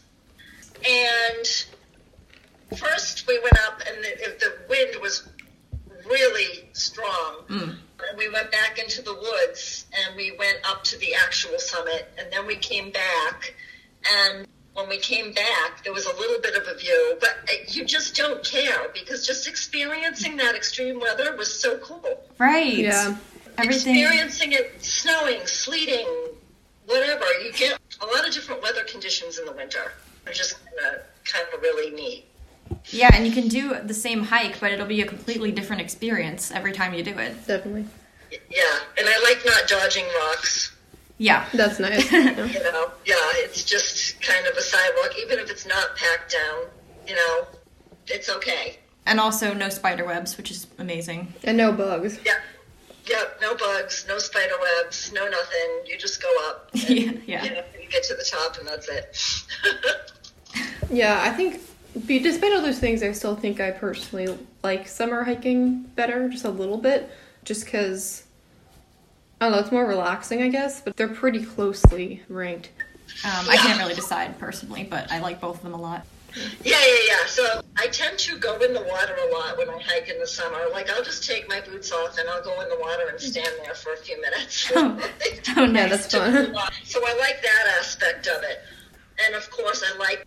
and 0.86 1.46
first 2.76 3.26
we 3.26 3.38
went 3.40 3.58
up, 3.66 3.80
and 3.88 4.04
the, 4.04 4.36
the 4.38 4.52
wind 4.68 5.00
was 5.00 5.28
really 6.06 6.68
strong. 6.72 7.44
Mm. 7.48 7.76
And 8.08 8.18
we 8.18 8.30
went 8.30 8.50
back 8.50 8.78
into 8.78 9.02
the 9.02 9.14
woods, 9.14 9.86
and 9.92 10.16
we 10.16 10.32
went 10.38 10.58
up 10.68 10.84
to 10.84 10.98
the 10.98 11.14
actual 11.14 11.58
summit, 11.58 12.10
and 12.18 12.32
then 12.32 12.46
we 12.46 12.56
came 12.56 12.90
back, 12.90 13.54
and 14.10 14.46
when 14.74 14.88
we 14.88 14.98
came 14.98 15.32
back, 15.32 15.82
there 15.84 15.92
was 15.92 16.06
a 16.06 16.16
little 16.16 16.40
bit 16.40 16.54
of 16.54 16.66
a 16.68 16.78
view, 16.78 17.16
but 17.20 17.36
uh, 17.48 17.52
you 17.68 17.84
just 17.84 18.14
don't 18.16 18.42
care 18.44 18.88
because 18.94 19.26
just 19.26 19.48
experiencing 19.48 20.36
that 20.36 20.54
extreme 20.54 21.00
weather 21.00 21.36
was 21.36 21.52
so 21.52 21.78
cool. 21.78 22.22
right. 22.38 22.74
Yeah. 22.74 23.16
Everything 23.60 23.96
Experiencing 23.96 24.52
it 24.52 24.82
snowing, 24.82 25.46
sleeting, 25.46 26.06
whatever. 26.86 27.24
You 27.42 27.52
get 27.52 27.78
a 28.00 28.06
lot 28.06 28.26
of 28.26 28.32
different 28.32 28.62
weather 28.62 28.84
conditions 28.84 29.38
in 29.38 29.44
the 29.44 29.52
winter. 29.52 29.92
They're 30.24 30.34
just 30.34 30.56
kind 31.24 31.46
of, 31.54 31.60
really 31.60 31.94
neat. 31.94 32.24
Yeah, 32.86 33.10
and 33.12 33.26
you 33.26 33.32
can 33.32 33.48
do 33.48 33.76
the 33.82 33.94
same 33.94 34.24
hike, 34.24 34.60
but 34.60 34.72
it'll 34.72 34.86
be 34.86 35.00
a 35.02 35.06
completely 35.06 35.52
different 35.52 35.82
experience 35.82 36.50
every 36.50 36.72
time 36.72 36.94
you 36.94 37.02
do 37.02 37.18
it. 37.18 37.46
Definitely. 37.46 37.86
Yeah, 38.30 38.78
and 38.98 39.08
I 39.08 39.20
like 39.24 39.44
not 39.44 39.68
dodging 39.68 40.04
rocks. 40.20 40.72
Yeah. 41.20 41.46
That's 41.52 41.78
nice. 41.78 42.10
Yeah. 42.10 42.46
You 42.46 42.62
know, 42.62 42.90
yeah, 43.04 43.14
it's 43.34 43.64
just 43.64 44.20
kind 44.22 44.46
of 44.46 44.56
a 44.56 44.62
sidewalk, 44.62 45.12
even 45.20 45.38
if 45.38 45.50
it's 45.50 45.66
not 45.66 45.94
packed 45.94 46.32
down. 46.32 46.64
You 47.06 47.14
know, 47.14 47.46
it's 48.06 48.30
okay. 48.30 48.78
And 49.04 49.20
also 49.20 49.52
no 49.52 49.68
spider 49.68 50.06
webs, 50.06 50.36
which 50.36 50.50
is 50.50 50.66
amazing. 50.78 51.34
And 51.44 51.56
no 51.58 51.72
bugs. 51.72 52.18
Yeah, 52.24 52.40
yep. 53.10 53.38
No 53.42 53.54
bugs, 53.54 54.06
no 54.08 54.18
spider 54.18 54.54
webs, 54.60 55.12
no 55.12 55.28
nothing. 55.28 55.82
You 55.86 55.98
just 55.98 56.22
go 56.22 56.28
up. 56.48 56.70
And, 56.74 56.88
yeah. 56.88 57.10
Yeah. 57.26 57.44
You 57.44 57.50
know, 57.50 57.62
you 57.82 57.88
get 57.88 58.04
to 58.04 58.14
the 58.14 58.24
top, 58.24 58.56
and 58.58 58.66
that's 58.66 58.88
it. 58.88 59.16
Yeah, 60.92 61.20
I 61.22 61.30
think, 61.30 61.60
be- 62.06 62.18
despite 62.18 62.52
all 62.52 62.60
those 62.62 62.80
things, 62.80 63.02
I 63.04 63.12
still 63.12 63.36
think 63.36 63.60
I 63.60 63.70
personally 63.70 64.36
like 64.64 64.88
summer 64.88 65.22
hiking 65.22 65.82
better, 65.94 66.28
just 66.28 66.44
a 66.44 66.50
little 66.50 66.78
bit, 66.78 67.08
just 67.44 67.64
because, 67.64 68.24
I 69.40 69.44
don't 69.44 69.52
know, 69.52 69.60
it's 69.60 69.70
more 69.70 69.86
relaxing, 69.86 70.42
I 70.42 70.48
guess, 70.48 70.80
but 70.80 70.96
they're 70.96 71.06
pretty 71.06 71.44
closely 71.44 72.22
ranked. 72.28 72.70
Um, 73.24 73.46
I 73.48 73.56
can't 73.56 73.78
really 73.78 73.94
decide 73.94 74.36
personally, 74.40 74.82
but 74.82 75.10
I 75.12 75.20
like 75.20 75.40
both 75.40 75.58
of 75.58 75.62
them 75.62 75.74
a 75.74 75.80
lot. 75.80 76.04
Yeah, 76.62 76.78
yeah, 76.80 76.96
yeah. 77.08 77.26
So 77.26 77.62
I 77.76 77.88
tend 77.88 78.18
to 78.20 78.38
go 78.38 78.56
in 78.60 78.72
the 78.72 78.82
water 78.82 79.16
a 79.28 79.32
lot 79.32 79.58
when 79.58 79.68
I 79.68 79.78
hike 79.82 80.08
in 80.08 80.18
the 80.20 80.26
summer. 80.26 80.58
Like 80.72 80.88
I'll 80.90 81.02
just 81.02 81.26
take 81.28 81.48
my 81.48 81.60
boots 81.60 81.90
off 81.92 82.16
and 82.18 82.28
I'll 82.28 82.42
go 82.42 82.60
in 82.60 82.68
the 82.68 82.78
water 82.78 83.08
and 83.10 83.20
stand 83.20 83.50
there 83.64 83.74
for 83.74 83.92
a 83.92 83.96
few 83.96 84.20
minutes. 84.20 84.70
Oh, 84.76 84.98
oh 85.56 85.64
Yeah, 85.64 85.66
nice. 85.66 85.90
that's 85.90 86.14
fun. 86.14 86.54
so 86.84 87.00
I 87.04 87.16
like 87.18 87.42
that 87.42 87.76
aspect 87.78 88.26
of 88.28 88.42
it. 88.44 88.60
And 89.26 89.34
of 89.34 89.50
course, 89.50 89.82
I 89.86 89.96
like 89.98 90.26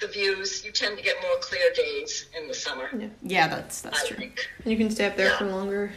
the 0.00 0.08
views. 0.08 0.64
You 0.64 0.72
tend 0.72 0.96
to 0.98 1.02
get 1.04 1.16
more 1.22 1.36
clear 1.40 1.70
days 1.76 2.26
in 2.36 2.48
the 2.48 2.54
summer. 2.54 2.88
Yeah, 2.98 3.06
yeah 3.22 3.48
that's 3.48 3.82
that's 3.82 4.02
I 4.04 4.06
true. 4.08 4.16
think. 4.16 4.48
You 4.64 4.76
can 4.76 4.90
stay 4.90 5.06
up 5.06 5.16
there 5.16 5.28
Yeah. 5.28 5.38
for 5.38 5.46
longer. 5.46 5.92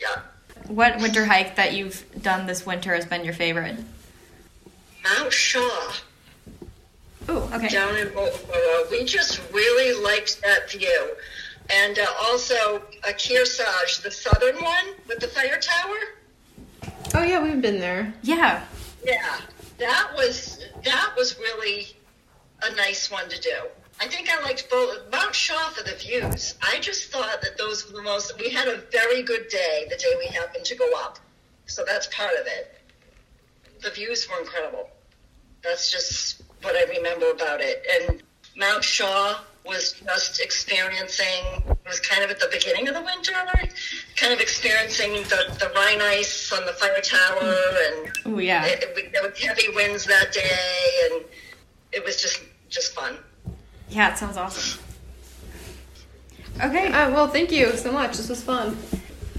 Yeah. 0.00 0.22
What 0.66 0.98
winter 0.98 1.24
hike 1.24 1.56
that 1.56 1.72
you've 1.74 2.04
done 2.22 2.46
this 2.46 2.66
winter 2.66 2.94
has 2.94 3.06
been 3.06 3.24
your 3.24 3.34
favorite? 3.34 3.76
Mount 5.04 5.32
Shaw 5.32 5.92
okay. 7.52 7.68
down 7.68 7.96
in 7.96 8.08
Wolfeboro. 8.08 8.90
We 8.90 9.04
just 9.04 9.40
really 9.52 10.02
liked 10.02 10.40
that 10.42 10.70
view. 10.70 11.16
And 11.70 11.98
uh, 11.98 12.06
also 12.22 12.82
a 13.06 13.12
Kearsarge, 13.12 14.02
the 14.02 14.10
southern 14.10 14.56
one 14.56 14.94
with 15.06 15.20
the 15.20 15.28
fire 15.28 15.60
tower. 15.60 15.96
Oh, 17.14 17.22
yeah, 17.22 17.42
we've 17.42 17.60
been 17.60 17.78
there. 17.78 18.14
Yeah. 18.22 18.64
Yeah, 19.04 19.40
that 19.78 20.10
was 20.16 20.64
that 20.84 21.14
was 21.16 21.38
really 21.38 21.86
a 22.62 22.74
nice 22.74 23.10
one 23.10 23.28
to 23.28 23.40
do. 23.40 23.54
I 24.00 24.06
think 24.06 24.28
I 24.30 24.40
liked 24.42 24.70
both 24.70 25.10
Mount 25.10 25.34
Shaw 25.34 25.70
for 25.70 25.82
the 25.82 25.96
views. 25.96 26.54
I 26.62 26.78
just 26.80 27.10
thought 27.10 27.40
that 27.42 27.58
those 27.58 27.86
were 27.86 27.96
the 27.96 28.02
most. 28.02 28.38
We 28.38 28.50
had 28.50 28.68
a 28.68 28.78
very 28.92 29.22
good 29.22 29.48
day 29.48 29.86
the 29.88 29.96
day 29.96 30.14
we 30.18 30.26
happened 30.26 30.64
to 30.66 30.74
go 30.76 30.90
up, 30.98 31.18
so 31.66 31.84
that's 31.86 32.06
part 32.08 32.34
of 32.40 32.46
it. 32.46 32.80
The 33.82 33.90
views 33.90 34.28
were 34.28 34.40
incredible. 34.40 34.88
That's 35.62 35.90
just 35.90 36.42
what 36.62 36.74
I 36.76 36.84
remember 36.96 37.30
about 37.30 37.60
it. 37.60 37.84
And 38.08 38.22
Mount 38.56 38.82
Shaw 38.84 39.38
was 39.64 39.92
just 40.04 40.40
experiencing. 40.40 41.44
It 41.68 41.76
was 41.86 42.00
kind 42.00 42.22
of 42.24 42.30
at 42.30 42.40
the 42.40 42.48
beginning 42.50 42.88
of 42.88 42.94
the 42.94 43.02
winter, 43.02 43.32
kind 44.16 44.32
of 44.32 44.40
experiencing 44.40 45.12
the 45.24 45.54
the 45.58 45.70
rime 45.74 46.00
ice 46.02 46.52
on 46.52 46.64
the 46.66 46.72
fire 46.72 47.00
tower 47.02 47.54
and 47.86 48.10
Oh, 48.26 48.38
yeah. 48.38 48.64
it, 48.64 48.82
it, 48.96 49.12
there 49.12 49.22
was 49.28 49.38
heavy 49.38 49.68
winds 49.74 50.04
that 50.06 50.32
day, 50.32 51.10
and 51.12 51.24
it 51.92 52.04
was 52.04 52.20
just 52.20 52.42
just 52.70 52.94
fun. 52.94 53.16
Yeah, 53.90 54.12
it 54.12 54.18
sounds 54.18 54.36
awesome. 54.36 54.80
Okay. 56.60 56.88
Uh, 56.88 57.10
well, 57.10 57.28
thank 57.28 57.52
you 57.52 57.72
so 57.76 57.92
much. 57.92 58.16
This 58.16 58.28
was 58.28 58.42
fun. 58.42 58.76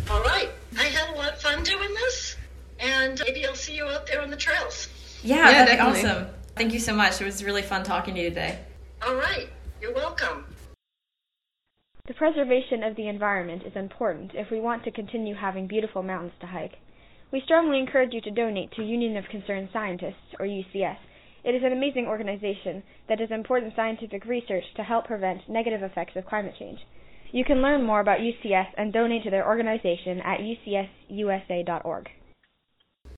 All 0.09 0.21
right, 0.23 0.49
I 0.77 0.83
had 0.85 1.13
a 1.13 1.17
lot 1.17 1.33
of 1.33 1.41
fun 1.41 1.63
doing 1.63 1.89
this, 1.95 2.35
and 2.79 3.19
maybe 3.25 3.45
I'll 3.45 3.55
see 3.55 3.75
you 3.75 3.85
out 3.85 4.07
there 4.07 4.21
on 4.21 4.29
the 4.29 4.37
trails. 4.37 4.87
Yeah, 5.23 5.35
Yeah, 5.37 5.51
that'd 5.65 5.77
definitely. 5.77 6.01
be 6.01 6.07
awesome. 6.07 6.27
Thank 6.59 6.73
you 6.73 6.79
so 6.79 6.93
much. 6.93 7.21
It 7.21 7.23
was 7.23 7.41
really 7.41 7.61
fun 7.61 7.85
talking 7.85 8.15
to 8.15 8.21
you 8.21 8.27
today. 8.27 8.59
All 9.01 9.15
right, 9.15 9.47
you're 9.79 9.93
welcome. 9.93 10.43
The 12.05 12.13
preservation 12.13 12.83
of 12.83 12.97
the 12.97 13.07
environment 13.07 13.63
is 13.65 13.77
important 13.77 14.31
if 14.33 14.51
we 14.51 14.59
want 14.59 14.83
to 14.83 14.91
continue 14.91 15.35
having 15.35 15.67
beautiful 15.67 16.03
mountains 16.03 16.33
to 16.41 16.47
hike. 16.47 16.73
We 17.31 17.41
strongly 17.45 17.79
encourage 17.79 18.11
you 18.11 18.19
to 18.19 18.31
donate 18.31 18.73
to 18.73 18.83
Union 18.83 19.15
of 19.15 19.23
Concerned 19.31 19.69
Scientists, 19.71 20.35
or 20.37 20.45
UCS. 20.45 20.97
It 21.45 21.55
is 21.55 21.63
an 21.63 21.71
amazing 21.71 22.07
organization 22.07 22.83
that 23.07 23.19
does 23.19 23.31
important 23.31 23.71
scientific 23.77 24.25
research 24.25 24.65
to 24.75 24.83
help 24.83 25.05
prevent 25.05 25.47
negative 25.47 25.81
effects 25.81 26.17
of 26.17 26.25
climate 26.25 26.55
change. 26.59 26.79
You 27.31 27.45
can 27.45 27.61
learn 27.61 27.85
more 27.85 28.01
about 28.01 28.19
UCS 28.19 28.67
and 28.75 28.91
donate 28.91 29.23
to 29.23 29.29
their 29.29 29.47
organization 29.47 30.19
at 30.25 30.41
ucsusa.org. 30.41 32.09